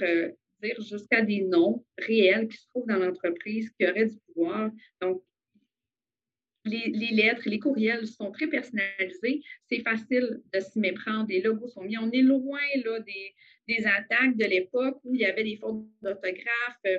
dire 0.62 0.80
jusqu'à 0.80 1.22
des 1.22 1.42
noms 1.42 1.84
réels 1.98 2.46
qui 2.46 2.56
se 2.56 2.68
trouvent 2.68 2.86
dans 2.86 2.98
l'entreprise, 2.98 3.68
qui 3.70 3.84
auraient 3.84 4.06
du 4.06 4.16
pouvoir. 4.28 4.70
Donc, 5.00 5.24
les, 6.66 7.10
lettres, 7.12 7.42
les 7.46 7.58
courriels 7.58 8.06
sont 8.06 8.30
très 8.30 8.46
personnalisés. 8.46 9.42
C'est 9.68 9.80
facile 9.80 10.40
de 10.52 10.60
s'y 10.60 10.78
méprendre. 10.78 11.26
Les 11.28 11.40
logos 11.40 11.68
sont 11.68 11.82
mis. 11.82 11.98
On 11.98 12.10
est 12.10 12.22
loin 12.22 12.60
là, 12.84 13.00
des, 13.00 13.86
attaques 13.86 14.36
de 14.36 14.44
l'époque 14.44 14.98
où 15.04 15.14
il 15.14 15.20
y 15.20 15.24
avait 15.24 15.44
des 15.44 15.56
fautes 15.56 15.86
d'orthographe, 16.02 16.78
euh, 16.86 16.98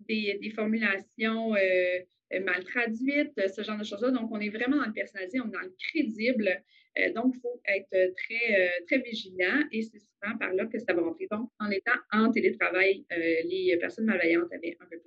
des, 0.00 0.52
formulations 0.54 1.54
euh, 1.54 2.40
mal 2.44 2.64
traduites, 2.64 3.32
ce 3.48 3.62
genre 3.62 3.78
de 3.78 3.84
choses-là. 3.84 4.10
Donc, 4.10 4.30
on 4.30 4.40
est 4.40 4.50
vraiment 4.50 4.78
dans 4.78 4.86
le 4.86 4.92
personnalisé, 4.92 5.40
on 5.40 5.48
est 5.48 5.52
dans 5.52 5.60
le 5.60 5.74
crédible. 5.78 6.62
Euh, 6.98 7.12
donc, 7.14 7.34
il 7.36 7.40
faut 7.40 7.60
être 7.66 8.14
très, 8.16 8.70
très 8.86 8.98
vigilant 8.98 9.64
et 9.70 9.82
c'est 9.82 9.98
souvent 9.98 10.36
par 10.38 10.52
là 10.52 10.66
que 10.66 10.78
ça 10.78 10.92
va 10.92 11.02
rentrer. 11.02 11.28
Donc, 11.30 11.50
en 11.58 11.70
étant 11.70 11.98
en 12.12 12.30
télétravail, 12.30 13.04
les 13.10 13.76
personnes 13.80 14.06
malveillantes 14.06 14.52
avaient 14.52 14.76
un 14.80 14.86
peu 14.86 14.98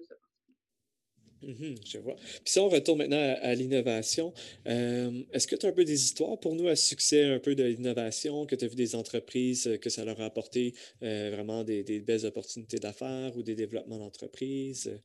Mhm, 1.45 1.75
je 1.85 1.99
vois. 1.99 2.15
Puis 2.15 2.41
si 2.45 2.59
on 2.59 2.69
retourne 2.69 2.97
maintenant 2.97 3.35
à, 3.41 3.53
l'innovation, 3.53 4.33
euh, 4.67 5.11
est-ce 5.31 5.45
que 5.45 5.55
tu 5.55 5.67
as 5.67 5.69
un 5.69 5.73
peu 5.73 5.85
des 5.85 6.03
histoires 6.03 6.39
pour 6.39 6.55
nous 6.55 6.67
à 6.67 6.75
succès 6.75 7.23
un 7.23 7.39
peu 7.39 7.53
de 7.53 7.63
l'innovation, 7.63 8.47
que 8.47 8.55
tu 8.55 8.65
as 8.65 8.67
vu 8.67 8.75
des 8.75 8.95
entreprises, 8.95 9.67
euh, 9.67 9.77
que 9.77 9.91
ça 9.91 10.03
leur 10.05 10.19
a 10.21 10.25
apporté 10.25 10.73
euh, 11.03 11.29
vraiment 11.31 11.63
des, 11.63 11.83
belles 11.99 12.25
opportunités 12.25 12.79
d'affaires 12.79 13.37
ou 13.37 13.43
des 13.43 13.53
développements 13.53 13.99
d'entreprise? 13.99 14.99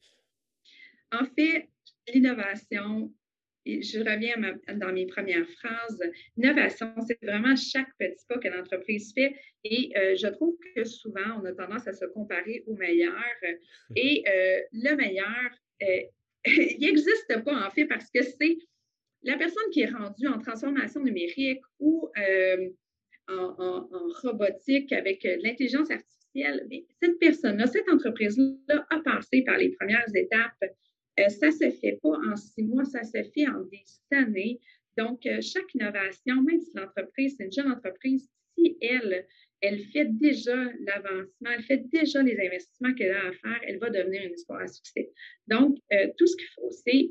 En 1.13 1.27
fait, 1.37 1.69
l'innovation, 2.09 3.13
je 3.67 3.99
reviens 3.99 4.37
dans 4.79 4.93
mes 4.95 5.07
premières 5.07 5.49
phrases, 5.59 6.01
l'innovation, 6.39 6.95
c'est 7.07 7.19
vraiment 7.23 7.55
chaque 7.55 7.91
petit 7.99 8.25
pas 8.27 8.39
que 8.39 8.49
l'entreprise 8.49 9.13
fait. 9.13 9.35
Et 9.65 9.93
je 9.95 10.29
trouve 10.29 10.57
que 10.75 10.85
souvent, 10.85 11.41
on 11.43 11.45
a 11.45 11.53
tendance 11.53 11.87
à 11.87 11.93
se 11.93 12.07
comparer 12.07 12.63
au 12.67 12.75
meilleur. 12.75 13.15
Et 13.97 14.25
le 14.73 14.97
meilleur, 14.97 15.51
il 16.47 16.79
n'existe 16.81 17.45
pas, 17.45 17.67
en 17.67 17.71
fait, 17.71 17.87
parce 17.87 18.11
que 18.11 18.23
c'est 18.23 18.59
la 19.23 19.37
personne 19.37 19.71
qui 19.73 19.83
est 19.83 19.91
rendue 19.91 20.27
en 20.27 20.39
transformation 20.39 21.03
numérique 21.03 21.61
ou 21.79 22.09
euh, 22.19 22.69
en, 23.29 23.87
robotique 24.23 24.93
avec 24.93 25.25
euh, 25.25 25.37
l'intelligence 25.43 25.91
artificielle, 25.91 26.67
mais 26.71 26.87
cette 27.03 27.19
personne-là, 27.19 27.67
cette 27.67 27.89
entreprise-là 27.89 28.87
a 28.91 29.01
passé 29.01 29.43
par 29.43 29.59
les 29.59 29.71
premières 29.71 30.07
étapes 30.15 30.65
ça 31.29 31.47
ne 31.47 31.53
se 31.53 31.71
fait 31.71 31.99
pas 32.03 32.17
en 32.31 32.37
six 32.37 32.63
mois, 32.63 32.85
ça 32.85 33.03
se 33.03 33.23
fait 33.35 33.47
en 33.49 33.61
des 33.65 34.17
années. 34.17 34.61
Donc, 34.97 35.23
chaque 35.41 35.75
innovation, 35.75 36.43
même 36.43 36.61
si 36.61 36.71
l'entreprise, 36.75 37.35
c'est 37.37 37.45
une 37.45 37.53
jeune 37.53 37.73
entreprise, 37.73 38.29
si 38.57 38.77
elle, 38.81 39.27
elle 39.61 39.81
fait 39.93 40.07
déjà 40.07 40.57
l'avancement, 40.81 41.51
elle 41.55 41.63
fait 41.63 41.89
déjà 41.91 42.23
les 42.23 42.39
investissements 42.47 42.95
qu'elle 42.95 43.13
a 43.13 43.29
à 43.29 43.33
faire, 43.33 43.61
elle 43.67 43.79
va 43.79 43.91
devenir 43.91 44.23
une 44.23 44.33
histoire 44.33 44.61
à 44.61 44.67
succès. 44.67 45.11
Donc, 45.47 45.77
tout 46.17 46.27
ce 46.27 46.37
qu'il 46.37 46.49
faut, 46.55 46.71
c'est 46.71 47.11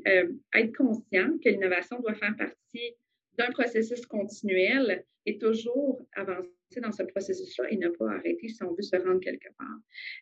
être 0.54 0.76
conscient 0.76 1.38
que 1.42 1.48
l'innovation 1.48 2.00
doit 2.00 2.14
faire 2.14 2.36
partie 2.36 2.94
d'un 3.38 3.50
processus 3.52 4.04
continuel 4.06 5.04
et 5.26 5.38
toujours 5.38 6.00
avancer 6.12 6.50
dans 6.82 6.92
ce 6.92 7.02
processus-là 7.02 7.70
et 7.70 7.76
ne 7.76 7.88
pas 7.88 8.12
arrêter 8.12 8.48
si 8.48 8.62
on 8.62 8.74
veut 8.74 8.82
se 8.82 8.96
rendre 8.96 9.20
quelque 9.20 9.48
part. 9.58 9.78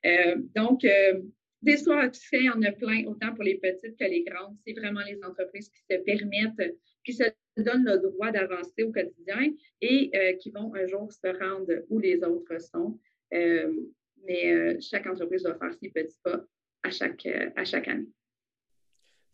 Euh, 0.06 0.36
donc, 0.56 0.84
euh, 0.84 1.20
des 1.60 1.74
histoires 1.74 2.04
à 2.04 2.10
il 2.32 2.44
y 2.44 2.50
en 2.50 2.62
a 2.62 2.72
plein, 2.72 3.04
autant 3.06 3.34
pour 3.34 3.44
les 3.44 3.58
petites 3.58 3.98
que 3.98 4.04
les 4.04 4.22
grandes. 4.22 4.56
C'est 4.64 4.74
vraiment 4.74 5.00
les 5.06 5.18
entreprises 5.24 5.68
qui 5.68 5.80
se 5.90 5.98
permettent, 5.98 6.76
qui 7.04 7.12
se 7.12 7.24
donnent 7.62 7.84
le 7.84 7.98
droit 7.98 8.30
d'avancer 8.30 8.82
au 8.82 8.92
quotidien 8.92 9.52
et 9.80 10.10
euh, 10.14 10.32
qui 10.34 10.50
vont 10.50 10.74
un 10.74 10.86
jour 10.86 11.10
se 11.12 11.28
rendre 11.38 11.72
où 11.88 11.98
les 11.98 12.22
autres 12.22 12.60
sont. 12.60 12.98
mais 13.30 14.80
chaque 14.80 15.06
entreprise 15.06 15.42
doit 15.42 15.58
faire 15.58 15.74
ses 15.74 15.90
petits 15.90 16.18
pas 16.22 16.44
à 16.82 16.90
chaque 16.90 17.88
année. 17.88 18.08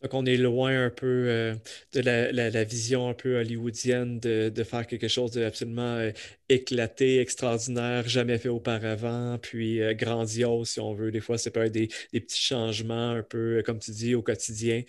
Donc, 0.04 0.12
on 0.12 0.26
est 0.26 0.36
loin 0.36 0.84
un 0.84 0.90
peu 0.90 1.06
euh, 1.06 1.54
de 1.94 2.00
la, 2.00 2.64
vision 2.64 3.08
un 3.08 3.14
peu 3.14 3.38
hollywoodienne 3.38 4.20
de, 4.20 4.62
faire 4.62 4.86
quelque 4.86 5.08
chose 5.08 5.30
d'absolument 5.30 5.96
euh, 5.96 6.10
éclaté, 6.50 7.20
extraordinaire, 7.20 8.06
jamais 8.06 8.36
fait 8.36 8.50
auparavant, 8.50 9.38
puis 9.38 9.80
euh, 9.80 9.94
grandiose, 9.94 10.68
si 10.68 10.80
on 10.80 10.92
veut. 10.92 11.10
Des 11.10 11.22
fois, 11.22 11.38
c'est 11.38 11.50
pas 11.50 11.70
des, 11.70 11.88
des, 12.12 12.20
petits 12.20 12.38
changements 12.42 13.12
un 13.12 13.22
peu, 13.22 13.62
comme 13.64 13.78
tu 13.78 13.92
dis, 13.92 14.14
au 14.14 14.20
quotidien, 14.22 14.82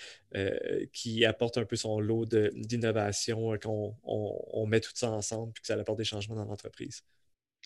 qui 0.91 1.23
apportent 1.23 1.57
un 1.57 1.65
peu 1.65 1.77
son 1.77 2.01
lot 2.01 2.25
d'innovation, 2.25 3.57
qu'on 3.57 3.95
on, 4.03 4.65
met 4.67 4.81
tout 4.81 4.91
ça 4.93 5.09
ensemble, 5.11 5.53
puis 5.53 5.61
que 5.61 5.67
ça 5.67 5.75
apporte 5.75 5.97
des 5.97 6.03
changements 6.03 6.35
dans 6.35 6.43
l'entreprise. 6.43 7.03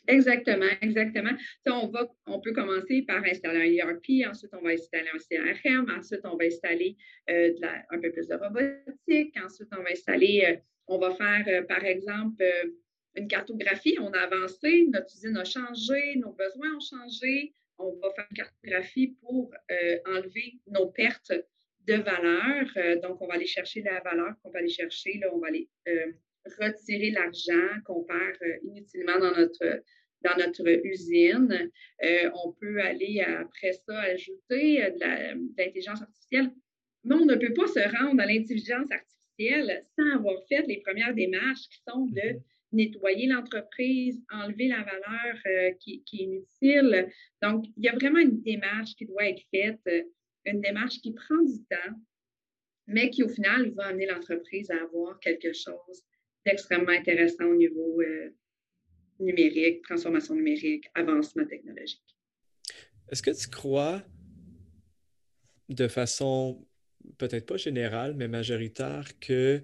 Exactement, 0.07 0.71
exactement. 0.81 1.31
on, 1.67 1.88
va, 1.88 2.07
on 2.25 2.39
peut 2.39 2.53
commencer 2.53 3.03
par 3.03 3.23
installer 3.23 3.79
un 3.83 3.89
ERP, 3.89 4.27
ensuite 4.27 4.51
on 4.53 4.62
va 4.62 4.71
installer 4.71 5.09
un 5.13 5.53
CRM, 5.53 5.95
ensuite 5.97 6.21
on 6.23 6.35
va 6.35 6.45
installer 6.45 6.97
euh, 7.29 7.53
un 7.91 7.99
peu 7.99 8.12
plus 8.12 8.27
de 8.27 8.35
robotique, 8.35 9.35
ensuite 9.43 9.69
on 9.71 9.83
va 9.83 9.91
installer, 9.91 10.45
euh, 10.47 10.55
on 10.88 10.97
va 10.97 11.13
faire 11.15 11.45
euh, 11.47 11.63
par 11.63 11.83
exemple 11.83 12.43
une 13.15 13.27
cartographie, 13.27 13.97
on 13.99 14.12
a 14.12 14.19
avancé, 14.19 14.88
notre 14.91 15.13
usine 15.15 15.38
a 15.38 15.43
changé, 15.43 16.15
nos 16.15 16.33
besoins 16.33 16.75
ont 16.75 16.79
changé, 16.79 17.53
on 17.77 17.91
va 18.01 18.09
faire 18.15 18.25
une 18.31 18.38
cartographie 18.38 19.15
pour 19.21 19.53
enlever 20.07 20.59
nos 20.67 20.88
pertes 20.88 21.33
de 21.88 21.95
valeur. 21.95 22.65
donc 23.01 23.21
on 23.21 23.27
va 23.27 23.33
aller 23.35 23.47
chercher 23.47 23.81
la 23.81 23.99
valeur 24.01 24.33
qu'on 24.41 24.51
va 24.51 24.59
aller 24.59 24.69
chercher, 24.69 25.17
là, 25.19 25.27
on 25.33 25.39
va 25.39 25.47
aller 25.47 25.67
retirer 26.60 27.12
l'argent 27.12 27.82
qu'on 27.86 28.04
perd 28.04 28.38
inutilement 28.63 29.19
dans 29.19 29.36
notre 29.36 29.84
dans 30.23 30.36
notre 30.38 30.67
usine. 30.86 31.71
Euh, 32.04 32.30
on 32.43 32.54
peut 32.54 32.82
aller 32.82 33.21
après 33.21 33.73
ça 33.73 33.99
ajouter 34.02 34.84
euh, 34.84 34.89
de 34.91 35.54
l'intelligence 35.58 36.02
artificielle. 36.02 36.52
Mais 37.04 37.15
on 37.15 37.25
ne 37.25 37.36
peut 37.36 37.54
pas 37.54 37.67
se 37.67 37.80
rendre 37.80 38.21
à 38.21 38.25
l'intelligence 38.25 38.91
artificielle 38.91 39.86
sans 39.97 40.17
avoir 40.17 40.36
fait 40.49 40.65
les 40.67 40.82
premières 40.82 41.13
démarches 41.13 41.69
qui 41.69 41.80
sont 41.88 42.06
de 42.08 42.19
mm-hmm. 42.19 42.41
nettoyer 42.73 43.28
l'entreprise, 43.28 44.21
enlever 44.30 44.67
la 44.67 44.84
valeur 44.84 45.38
euh, 45.45 45.71
qui, 45.80 46.04
qui, 46.04 46.21
est 46.21 46.23
inutile. 46.23 47.10
Donc, 47.41 47.65
il 47.78 47.86
y 47.86 47.89
a 47.89 47.95
vraiment 47.95 48.19
une 48.19 48.41
démarche 48.41 48.95
qui 48.95 49.06
doit 49.06 49.30
être 49.30 49.41
faite, 49.52 50.08
une 50.45 50.62
démarche 50.62 50.99
qui 50.99 51.13
prend 51.13 51.41
du 51.43 51.63
temps, 51.69 51.95
mais 52.88 53.10
qui 53.10 53.23
au 53.23 53.30
final 53.30 53.69
va 53.71 53.86
amener 53.86 54.08
l'entreprise 54.08 54.69
à 54.71 54.82
avoir 54.84 55.19
quelque 55.19 55.54
chose 55.54 56.04
d'extrêmement 56.45 56.91
intéressant 56.91 57.45
au 57.45 57.56
niveau 57.56 58.02
numérique, 59.19 59.82
transformation 59.84 60.36
numérique, 60.36 60.89
avancement 60.95 61.45
technologique. 61.45 62.15
Est-ce 63.10 63.21
que 63.21 63.32
tu 63.32 63.49
crois, 63.49 64.02
de 65.67 65.88
façon 65.88 66.65
peut-être 67.17 67.45
pas 67.45 67.58
générale, 67.58 68.13
mais 68.15 68.28
majoritaire, 68.28 69.19
que 69.19 69.62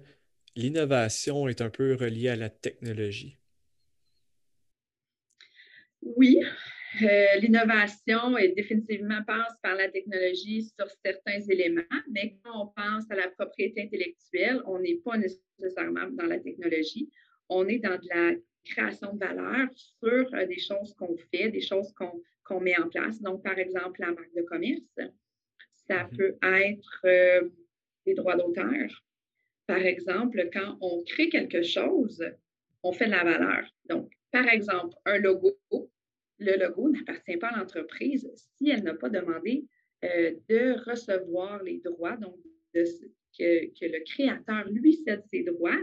l'innovation 0.56 1.48
est 1.48 1.60
un 1.60 1.70
peu 1.70 1.94
reliée 1.94 2.28
à 2.28 2.36
la 2.36 2.50
technologie? 2.50 3.38
Oui, 6.02 6.40
euh, 7.02 7.40
l'innovation 7.40 8.36
est 8.38 8.48
définitivement 8.48 9.22
passe 9.26 9.54
par 9.62 9.74
la 9.74 9.88
technologie 9.88 10.62
sur 10.62 10.88
certains 11.04 11.40
éléments, 11.48 11.82
mais 12.10 12.36
quand 12.42 12.62
on 12.62 12.66
pense 12.68 13.10
à 13.10 13.16
la 13.16 13.28
propriété 13.28 13.82
intellectuelle, 13.82 14.62
on 14.66 14.78
n'est 14.78 15.00
pas 15.04 15.16
nécessairement 15.16 16.08
dans 16.10 16.26
la 16.26 16.38
technologie, 16.38 17.10
on 17.48 17.66
est 17.68 17.78
dans 17.78 17.98
de 17.98 18.08
la 18.08 18.32
création 18.64 19.14
de 19.14 19.18
valeur 19.18 19.68
sur 19.74 20.34
euh, 20.34 20.46
des 20.46 20.58
choses 20.58 20.94
qu'on 20.94 21.16
fait, 21.30 21.50
des 21.50 21.60
choses 21.60 21.92
qu'on 21.94 22.60
met 22.60 22.78
en 22.78 22.88
place. 22.88 23.20
Donc, 23.20 23.42
par 23.42 23.58
exemple, 23.58 24.00
la 24.00 24.12
marque 24.12 24.34
de 24.34 24.42
commerce, 24.42 24.82
ça 25.88 26.04
mm-hmm. 26.04 26.16
peut 26.16 26.36
être 26.42 27.00
euh, 27.04 27.48
des 28.04 28.14
droits 28.14 28.36
d'auteur. 28.36 29.04
Par 29.66 29.78
exemple, 29.78 30.48
quand 30.52 30.78
on 30.80 31.02
crée 31.04 31.28
quelque 31.28 31.62
chose, 31.62 32.24
on 32.82 32.92
fait 32.92 33.06
de 33.06 33.10
la 33.10 33.24
valeur. 33.24 33.64
Donc, 33.88 34.12
par 34.30 34.48
exemple, 34.48 34.94
un 35.04 35.18
logo, 35.18 35.56
le 36.38 36.58
logo 36.58 36.90
n'appartient 36.90 37.36
pas 37.36 37.48
à 37.48 37.58
l'entreprise 37.58 38.30
si 38.36 38.70
elle 38.70 38.82
n'a 38.82 38.94
pas 38.94 39.08
demandé 39.08 39.64
euh, 40.04 40.32
de 40.48 40.90
recevoir 40.90 41.62
les 41.62 41.78
droits, 41.78 42.16
donc 42.16 42.36
que, 42.74 42.82
que, 43.38 43.84
le 43.84 44.04
créateur 44.04 44.68
lui 44.70 44.94
cède 44.94 45.22
ses 45.30 45.42
droits. 45.44 45.82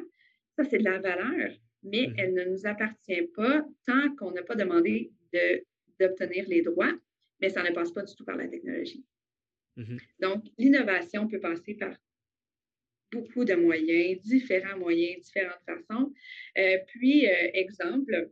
Ça, 0.56 0.64
c'est 0.64 0.78
de 0.78 0.84
la 0.84 1.00
valeur 1.00 1.52
mais 1.84 2.08
mmh 2.08 2.14
elle 2.18 2.34
ne 2.34 2.44
nous 2.46 2.66
appartient 2.66 3.28
pas 3.36 3.66
tant 3.86 4.16
qu'on 4.16 4.32
n'a 4.32 4.44
pas 4.44 4.56
demandé 4.56 5.12
d'obtenir 6.00 6.48
les 6.48 6.62
droits, 6.62 6.94
mais 7.42 7.50
ça 7.50 7.64
ne 7.64 7.74
passe 7.74 7.92
pas 7.92 8.04
du 8.04 8.16
tout 8.16 8.26
par 8.26 8.38
la 8.38 8.48
technologie. 8.48 9.04
Mmh 9.76 9.98
Donc, 10.20 10.44
l'innovation 10.58 11.28
peut 11.28 11.40
passer 11.40 11.74
par 11.76 11.96
beaucoup 13.12 13.46
de 13.46 13.54
moyens, 13.54 14.22
différents 14.22 14.78
moyens, 14.78 15.24
différentes 15.24 15.64
façons. 15.66 16.14
Euh, 16.58 16.78
puis, 16.88 17.28
euh, 17.28 17.50
exemple, 17.54 18.32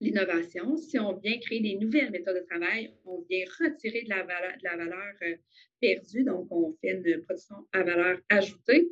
l'innovation, 0.00 0.76
si 0.76 0.98
on 0.98 1.16
vient 1.16 1.38
créer 1.38 1.60
des 1.60 1.76
nouvelles 1.76 2.10
méthodes 2.10 2.36
de 2.36 2.46
travail, 2.46 2.94
on 3.04 3.22
vient 3.30 3.44
retirer 3.60 4.02
de 4.02 4.10
la 4.10 4.22
valeur, 4.24 4.52
de 4.58 4.64
la 4.64 4.76
valeur 4.76 5.14
euh, 5.22 5.36
perdue, 5.80 6.24
donc 6.24 6.46
on 6.50 6.76
fait 6.80 6.92
une 6.92 7.22
production 7.22 7.56
à 7.72 7.82
valeur 7.82 8.18
ajoutée 8.28 8.90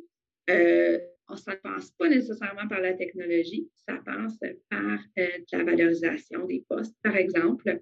ça 1.37 1.51
ne 1.53 1.57
passe 1.57 1.91
pas 1.91 2.09
nécessairement 2.09 2.67
par 2.67 2.81
la 2.81 2.93
technologie, 2.93 3.69
ça 3.87 3.99
passe 4.05 4.37
par 4.69 4.99
euh, 5.19 5.27
la 5.51 5.63
valorisation 5.63 6.45
des 6.45 6.63
postes, 6.67 6.95
par 7.03 7.15
exemple. 7.15 7.81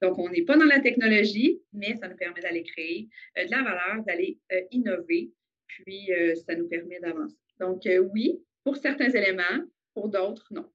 Donc, 0.00 0.18
on 0.18 0.28
n'est 0.28 0.44
pas 0.44 0.56
dans 0.56 0.64
la 0.64 0.80
technologie, 0.80 1.60
mais 1.72 1.94
ça 1.96 2.08
nous 2.08 2.16
permet 2.16 2.40
d'aller 2.40 2.64
créer 2.64 3.08
euh, 3.38 3.44
de 3.44 3.50
la 3.50 3.62
valeur, 3.62 4.04
d'aller 4.04 4.38
euh, 4.52 4.60
innover, 4.70 5.30
puis 5.68 6.10
ça 6.46 6.54
nous 6.54 6.68
permet 6.68 7.00
d'avancer. 7.00 7.36
Donc, 7.58 7.88
oui, 8.12 8.42
pour 8.62 8.76
certains 8.76 9.08
éléments, 9.08 9.64
pour 9.94 10.10
d'autres, 10.10 10.46
non. 10.50 10.70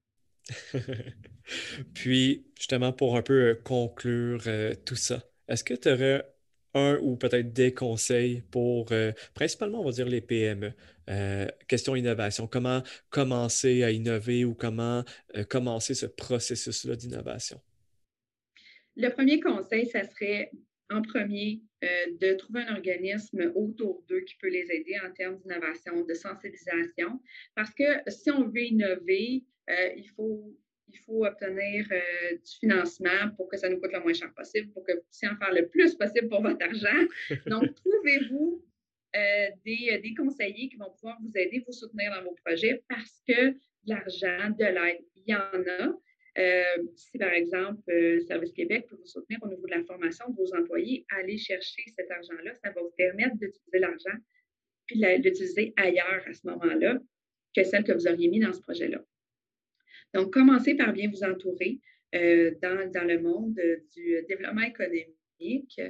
puis, 1.94 2.46
justement, 2.56 2.92
pour 2.92 3.16
un 3.16 3.22
peu 3.22 3.58
conclure 3.64 4.42
tout 4.84 4.96
ça, 4.96 5.22
est-ce 5.48 5.64
que 5.64 5.74
tu 5.74 5.90
aurais 5.90 6.24
un 6.74 6.98
ou 7.00 7.16
peut-être 7.16 7.52
des 7.52 7.72
conseils 7.72 8.42
pour, 8.50 8.92
principalement, 9.34 9.80
on 9.80 9.84
va 9.84 9.92
dire, 9.92 10.06
les 10.06 10.20
PME? 10.20 10.72
Euh, 11.08 11.46
question 11.68 11.96
innovation, 11.96 12.46
comment 12.46 12.82
commencer 13.08 13.82
à 13.82 13.90
innover 13.90 14.44
ou 14.44 14.54
comment 14.54 15.04
euh, 15.36 15.44
commencer 15.44 15.94
ce 15.94 16.04
processus-là 16.04 16.96
d'innovation? 16.96 17.60
Le 18.96 19.08
premier 19.08 19.40
conseil, 19.40 19.86
ça 19.86 20.04
serait 20.04 20.50
en 20.90 21.00
premier 21.00 21.62
euh, 21.62 21.67
de 21.82 22.34
trouver 22.34 22.62
un 22.62 22.74
organisme 22.74 23.52
autour 23.54 24.04
d'eux 24.08 24.20
qui 24.20 24.36
peut 24.36 24.48
les 24.48 24.70
aider 24.72 24.96
en 25.06 25.12
termes 25.12 25.38
d'innovation, 25.38 26.02
de 26.04 26.14
sensibilisation, 26.14 27.20
parce 27.54 27.72
que 27.72 27.84
si 28.08 28.30
on 28.30 28.48
veut 28.48 28.62
innover, 28.62 29.44
il 29.68 30.10
faut 30.16 30.56
il 30.90 30.98
faut 31.00 31.24
obtenir 31.24 31.86
du 31.86 32.58
financement 32.60 33.30
pour 33.36 33.48
que 33.48 33.56
ça 33.56 33.68
nous 33.68 33.78
coûte 33.78 33.92
le 33.92 34.00
moins 34.00 34.14
cher 34.14 34.32
possible, 34.34 34.72
pour 34.72 34.84
que 34.84 34.92
vous 34.92 35.02
puissiez 35.02 35.28
en 35.28 35.36
faire 35.36 35.52
le 35.52 35.68
plus 35.68 35.94
possible 35.94 36.28
pour 36.28 36.42
votre 36.42 36.64
argent. 36.64 37.06
Donc, 37.46 37.74
trouvez-vous 37.84 38.64
euh, 39.16 39.18
euh, 39.18 40.00
des, 40.00 40.14
conseillers 40.14 40.68
qui 40.68 40.76
vont 40.76 40.90
pouvoir 40.90 41.18
vous 41.22 41.32
aider, 41.34 41.62
vous 41.66 41.72
soutenir 41.72 42.12
dans 42.14 42.22
vos 42.22 42.36
projets 42.44 42.82
parce 42.88 43.22
que 43.26 43.54
l'argent, 43.86 44.50
de 44.58 44.64
l'aide, 44.64 45.02
il 45.16 45.22
y 45.26 45.34
en 45.34 45.40
a. 45.40 45.98
Euh, 46.38 46.84
si 46.94 47.18
par 47.18 47.32
exemple, 47.32 47.82
Service 48.26 48.52
Québec 48.52 48.86
peut 48.88 48.96
vous 48.96 49.06
soutenir 49.06 49.38
au 49.42 49.48
niveau 49.48 49.66
de 49.66 49.72
la 49.72 49.82
formation 49.84 50.28
de 50.30 50.36
vos 50.36 50.54
employés, 50.54 51.04
allez 51.16 51.36
chercher 51.36 51.82
cet 51.96 52.10
argent-là. 52.10 52.54
Ça 52.62 52.70
va 52.70 52.80
vous 52.80 52.94
permettre 52.96 53.36
d'utiliser 53.36 53.78
l'argent 53.78 54.16
puis 54.86 55.00
l'utiliser 55.22 55.74
ailleurs 55.76 56.22
à 56.26 56.32
ce 56.32 56.46
moment-là 56.46 56.98
que 57.54 57.64
celle 57.64 57.84
que 57.84 57.92
vous 57.92 58.06
auriez 58.06 58.28
mis 58.28 58.40
dans 58.40 58.52
ce 58.52 58.60
projet-là. 58.60 59.04
Donc, 60.14 60.32
commencez 60.32 60.74
par 60.74 60.92
bien 60.92 61.10
vous 61.10 61.24
entourer 61.24 61.80
dans, 62.12 62.90
dans, 62.90 63.06
le 63.06 63.20
monde 63.20 63.54
du 63.94 64.24
développement 64.28 64.62
économique. 64.62 65.80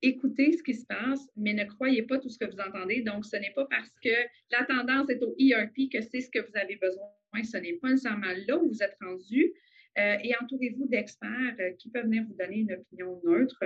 écoutez 0.00 0.52
ce 0.52 0.62
qui 0.62 0.74
se 0.74 0.86
passe, 0.86 1.28
mais 1.36 1.52
ne 1.52 1.64
croyez 1.64 2.02
pas 2.02 2.18
tout 2.18 2.30
ce 2.30 2.38
que 2.38 2.46
vous 2.46 2.60
entendez. 2.60 3.02
Donc, 3.02 3.26
ce 3.26 3.36
n'est 3.36 3.52
pas 3.54 3.66
parce 3.66 3.92
que 4.02 4.14
la 4.50 4.64
tendance 4.64 5.10
est 5.10 5.22
au 5.22 5.34
ERP 5.38 5.90
que 5.92 6.00
c'est 6.00 6.20
ce 6.20 6.30
que 6.30 6.38
vous 6.38 6.56
avez 6.56 6.76
besoin. 6.76 7.08
Ce 7.44 7.56
n'est 7.56 7.74
pas 7.74 7.90
nécessairement 7.90 8.32
là 8.46 8.58
où 8.58 8.68
vous 8.68 8.82
êtes 8.82 8.96
rendu. 9.00 9.52
Euh, 9.98 10.16
et 10.22 10.32
entourez-vous 10.42 10.86
d'experts 10.88 11.56
euh, 11.58 11.70
qui 11.78 11.90
peuvent 11.90 12.04
venir 12.04 12.24
vous 12.28 12.34
donner 12.34 12.58
une 12.58 12.72
opinion 12.72 13.20
neutre. 13.24 13.64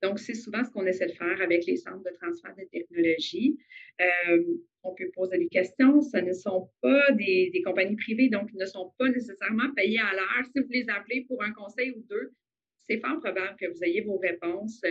Donc, 0.00 0.18
c'est 0.18 0.34
souvent 0.34 0.64
ce 0.64 0.70
qu'on 0.70 0.86
essaie 0.86 1.06
de 1.06 1.12
faire 1.12 1.40
avec 1.40 1.64
les 1.66 1.76
centres 1.76 2.02
de 2.04 2.10
transfert 2.20 2.54
de 2.56 2.64
technologie. 2.64 3.56
Euh, 4.00 4.44
on 4.82 4.94
peut 4.94 5.10
poser 5.14 5.38
des 5.38 5.48
questions. 5.48 6.00
Ce 6.00 6.16
ne 6.18 6.32
sont 6.32 6.70
pas 6.80 7.12
des, 7.12 7.50
des, 7.52 7.62
compagnies 7.62 7.96
privées, 7.96 8.28
donc 8.28 8.48
ils 8.52 8.58
ne 8.58 8.66
sont 8.66 8.92
pas 8.98 9.08
nécessairement 9.08 9.72
payés 9.74 10.00
à 10.00 10.12
l'heure. 10.12 10.44
Si 10.54 10.60
vous 10.60 10.70
les 10.70 10.88
appelez 10.88 11.24
pour 11.28 11.42
un 11.42 11.52
conseil 11.52 11.92
ou 11.92 12.04
deux, 12.08 12.32
c'est 12.80 12.98
fort 12.98 13.18
probable 13.20 13.56
que 13.60 13.66
vous 13.66 13.84
ayez 13.84 14.00
vos 14.00 14.18
réponses 14.18 14.82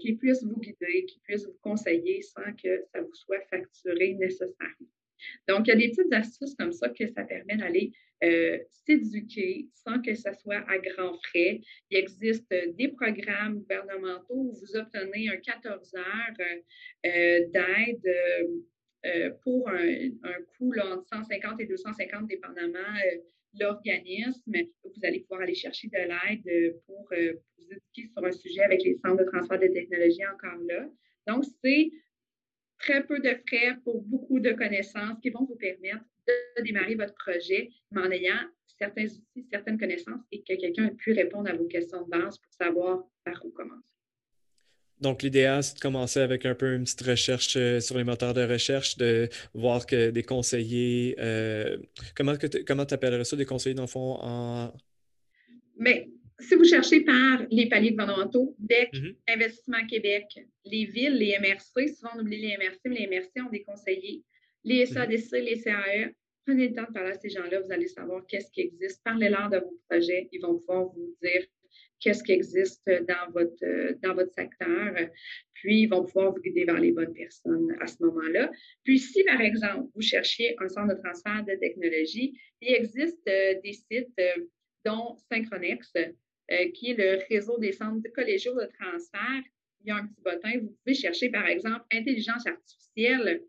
qui 0.00 0.16
puissent 0.16 0.42
vous 0.42 0.58
guider, 0.60 1.04
qui 1.04 1.20
puissent 1.20 1.46
vous 1.46 1.56
conseiller 1.62 2.20
sans 2.22 2.52
que 2.60 2.82
ça 2.92 3.00
vous 3.00 3.14
soit 3.14 3.40
facturé 3.48 4.14
nécessairement. 4.14 4.88
Donc, 5.48 5.66
il 5.66 5.70
y 5.70 5.72
a 5.72 5.76
des 5.76 5.88
petites 5.90 6.12
astuces 6.12 6.54
comme 6.54 6.72
ça 6.72 6.88
que 6.88 7.06
ça 7.08 7.24
permet 7.24 7.56
d'aller 7.56 7.92
euh, 8.22 8.58
s'éduquer 8.68 9.68
sans 9.74 10.00
que 10.00 10.14
ça 10.14 10.34
soit 10.34 10.64
à 10.68 10.78
grands 10.78 11.18
frais. 11.28 11.60
Il 11.90 11.98
existe 11.98 12.52
des 12.76 12.88
programmes 12.88 13.60
gouvernementaux 13.60 14.34
où 14.34 14.52
vous 14.52 14.76
obtenez 14.76 15.28
un 15.28 15.36
14 15.36 15.94
heures 15.94 16.46
euh, 17.06 17.46
d'aide 17.52 18.02
pour 19.42 19.70
un, 19.70 20.10
coût 20.58 20.74
entre 20.78 21.06
150 21.06 21.60
et 21.60 21.66
250, 21.66 22.28
dépendamment 22.28 22.98
l'organisme, 23.58 24.52
vous 24.84 25.00
allez 25.02 25.20
pouvoir 25.20 25.42
aller 25.42 25.54
chercher 25.54 25.88
de 25.88 25.96
l'aide 25.96 26.46
euh, 26.46 26.78
pour 26.86 27.08
euh, 27.12 27.32
vous 27.58 27.64
éduquer 27.64 28.08
sur 28.12 28.24
un 28.24 28.32
sujet 28.32 28.62
avec 28.62 28.82
les 28.82 28.94
centres 28.94 29.24
de 29.24 29.24
transfert 29.24 29.58
de 29.58 29.66
technologie 29.68 30.24
encore 30.26 30.58
là. 30.68 30.88
Donc, 31.26 31.44
c'est 31.62 31.90
très 32.90 33.04
peu 33.04 33.20
de 33.20 33.36
frais 33.46 33.76
pour 33.84 34.02
beaucoup 34.02 34.40
de 34.40 34.52
connaissances 34.52 35.18
qui 35.22 35.30
vont 35.30 35.44
vous 35.44 35.56
permettre 35.56 36.04
de 36.26 36.62
démarrer 36.62 36.96
votre 36.96 37.14
projet, 37.14 37.70
mais 37.92 38.00
en 38.00 38.10
ayant 38.10 38.40
certains 38.78 39.04
outils, 39.04 39.46
certaines 39.50 39.78
connaissances 39.78 40.20
et 40.32 40.42
que 40.42 40.54
quelqu'un 40.58 40.86
ait 40.86 40.94
pu 40.94 41.12
répondre 41.12 41.48
à 41.50 41.54
vos 41.54 41.66
questions 41.66 42.02
de 42.04 42.10
base 42.10 42.38
pour 42.38 42.52
savoir 42.52 43.04
par 43.24 43.44
où 43.44 43.50
commencer. 43.50 43.84
Donc, 45.00 45.22
l'idéal, 45.22 45.62
c'est 45.62 45.76
de 45.76 45.80
commencer 45.80 46.20
avec 46.20 46.44
un 46.44 46.54
peu 46.54 46.74
une 46.74 46.84
petite 46.84 47.00
recherche 47.02 47.56
euh, 47.56 47.80
sur 47.80 47.96
les 47.96 48.04
moteurs 48.04 48.34
de 48.34 48.42
recherche, 48.42 48.98
de 48.98 49.30
voir 49.54 49.86
que 49.86 50.10
des 50.10 50.22
conseillers, 50.22 51.16
euh, 51.18 51.78
comment 52.14 52.36
tu 52.36 52.94
appellerais 52.94 53.24
ça, 53.24 53.36
des 53.36 53.46
conseillers 53.46 53.74
dans 53.74 53.84
le 53.84 53.88
fond 53.88 54.18
en. 54.20 54.74
Mais 55.78 56.10
si 56.40 56.54
vous 56.54 56.64
cherchez 56.64 57.00
par 57.02 57.46
les 57.50 57.68
paliers 57.68 57.90
gouvernementaux, 57.90 58.54
DEC, 58.58 58.92
mm-hmm. 58.92 59.16
Investissement 59.28 59.86
Québec, 59.86 60.24
les 60.64 60.84
villes, 60.86 61.14
les 61.14 61.38
MRC, 61.38 61.88
souvent 61.94 62.12
on 62.16 62.20
oublie 62.20 62.40
les 62.40 62.56
MRC, 62.56 62.80
mais 62.86 63.06
les 63.06 63.06
MRC 63.06 63.46
ont 63.46 63.50
des 63.50 63.62
conseillers, 63.62 64.22
les 64.64 64.86
SADC, 64.86 65.32
mm-hmm. 65.32 65.40
les 65.40 65.60
CAE. 65.60 66.14
Prenez 66.46 66.68
le 66.68 66.74
temps 66.74 66.86
de 66.88 66.92
parler 66.92 67.10
à 67.10 67.18
ces 67.18 67.28
gens-là, 67.28 67.60
vous 67.60 67.72
allez 67.72 67.86
savoir 67.86 68.24
qu'est-ce 68.26 68.50
qui 68.50 68.62
existe. 68.62 69.02
Parlez-leur 69.04 69.50
de 69.50 69.58
vos 69.58 69.78
projets, 69.88 70.28
ils 70.32 70.40
vont 70.40 70.58
pouvoir 70.58 70.86
vous 70.86 71.14
dire 71.22 71.44
qu'est-ce 72.00 72.24
qui 72.24 72.32
existe 72.32 72.90
dans 73.06 73.30
votre, 73.32 74.00
dans 74.00 74.14
votre 74.14 74.32
secteur. 74.32 74.94
Puis, 75.52 75.82
ils 75.82 75.86
vont 75.86 76.04
pouvoir 76.04 76.32
vous 76.32 76.40
guider 76.40 76.64
vers 76.64 76.80
les 76.80 76.92
bonnes 76.92 77.12
personnes 77.12 77.76
à 77.80 77.86
ce 77.86 78.02
moment-là. 78.02 78.50
Puis, 78.84 78.98
si, 78.98 79.22
par 79.24 79.40
exemple, 79.40 79.88
vous 79.94 80.00
cherchiez 80.00 80.56
un 80.58 80.68
centre 80.68 80.94
de 80.94 81.00
transfert 81.02 81.44
de 81.44 81.54
technologie, 81.60 82.34
il 82.62 82.74
existe 82.74 83.20
euh, 83.28 83.54
des 83.62 83.74
sites, 83.74 84.18
euh, 84.18 84.46
dont 84.84 85.16
Synchronex, 85.30 85.92
qui 86.74 86.90
est 86.90 86.94
le 86.94 87.20
réseau 87.28 87.58
des 87.58 87.72
centres 87.72 88.08
collégiaux 88.12 88.54
de 88.54 88.68
transfert. 88.78 89.42
Il 89.82 89.88
y 89.88 89.90
a 89.90 89.96
un 89.96 90.06
petit 90.06 90.20
bottin. 90.20 90.52
Vous 90.60 90.76
pouvez 90.82 90.94
chercher, 90.94 91.30
par 91.30 91.46
exemple, 91.46 91.84
intelligence 91.92 92.46
artificielle 92.46 93.42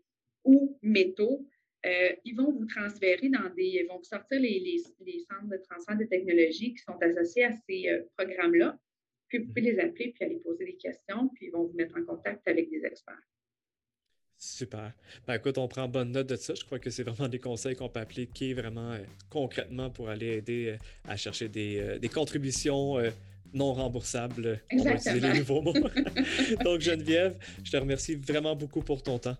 ou 0.44 0.78
métaux. 0.82 1.46
Euh, 1.84 2.12
ils 2.24 2.36
vont 2.36 2.52
vous 2.52 2.66
transférer 2.66 3.28
dans 3.28 3.52
des, 3.54 3.80
ils 3.82 3.86
vont 3.88 4.02
sortir 4.04 4.40
les, 4.40 4.60
les, 4.60 5.18
centres 5.18 5.48
de 5.48 5.56
transfert 5.68 5.96
de 5.96 6.04
technologie 6.04 6.74
qui 6.74 6.78
sont 6.78 6.96
associés 7.00 7.44
à 7.44 7.52
ces 7.52 7.88
euh, 7.88 8.02
programmes-là. 8.16 8.78
Puis 9.28 9.38
vous 9.38 9.48
pouvez 9.48 9.62
les 9.62 9.80
appeler, 9.80 10.12
puis 10.12 10.24
aller 10.24 10.38
poser 10.38 10.64
des 10.64 10.76
questions, 10.76 11.28
puis 11.34 11.46
ils 11.46 11.50
vont 11.50 11.64
vous 11.64 11.74
mettre 11.74 11.96
en 11.98 12.04
contact 12.04 12.46
avec 12.46 12.70
des 12.70 12.84
experts. 12.84 13.18
Super. 14.44 14.92
Ben, 15.24 15.34
écoute, 15.34 15.56
on 15.56 15.68
prend 15.68 15.86
bonne 15.86 16.10
note 16.10 16.26
de 16.26 16.34
ça. 16.34 16.52
Je 16.54 16.64
crois 16.64 16.80
que 16.80 16.90
c'est 16.90 17.04
vraiment 17.04 17.28
des 17.28 17.38
conseils 17.38 17.76
qu'on 17.76 17.88
peut 17.88 18.00
appliquer 18.00 18.54
vraiment 18.54 18.90
euh, 18.90 18.98
concrètement 19.30 19.88
pour 19.88 20.08
aller 20.08 20.38
aider 20.38 20.76
à 21.06 21.16
chercher 21.16 21.48
des, 21.48 21.98
des 22.00 22.08
contributions 22.08 22.96
non 23.54 23.72
remboursables. 23.72 24.60
Exactement. 24.68 24.80
On 24.80 24.84
va 24.84 24.94
utiliser 24.94 25.32
les 25.32 25.38
nouveaux 25.38 25.62
mots. 25.62 25.74
Donc, 26.64 26.80
Geneviève, 26.80 27.36
je 27.62 27.70
te 27.70 27.76
remercie 27.76 28.16
vraiment 28.16 28.56
beaucoup 28.56 28.82
pour 28.82 29.00
ton 29.04 29.16
temps. 29.20 29.36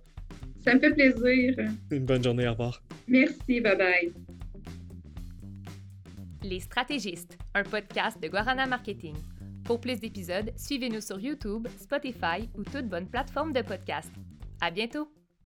Ça 0.65 0.75
me 0.75 0.79
fait 0.79 0.93
plaisir. 0.93 1.57
Une 1.91 2.05
bonne 2.05 2.23
journée, 2.23 2.47
au 2.47 2.53
revoir. 2.53 2.81
Merci, 3.09 3.61
bye 3.61 3.77
bye. 3.77 4.13
Les 6.45 6.61
stratégistes, 6.61 7.37
un 7.55 7.65
podcast 7.65 8.23
de 8.23 8.29
Guarana 8.29 8.67
Marketing. 8.67 9.17
Pour 9.65 9.81
plus 9.81 9.99
d'épisodes, 9.99 10.53
suivez-nous 10.57 11.01
sur 11.01 11.19
YouTube, 11.19 11.67
Spotify 11.79 12.49
ou 12.57 12.63
toute 12.63 12.89
bonne 12.89 13.09
plateforme 13.09 13.53
de 13.53 13.63
podcast. 13.63 14.13
À 14.63 14.71
bientôt! 14.71 15.09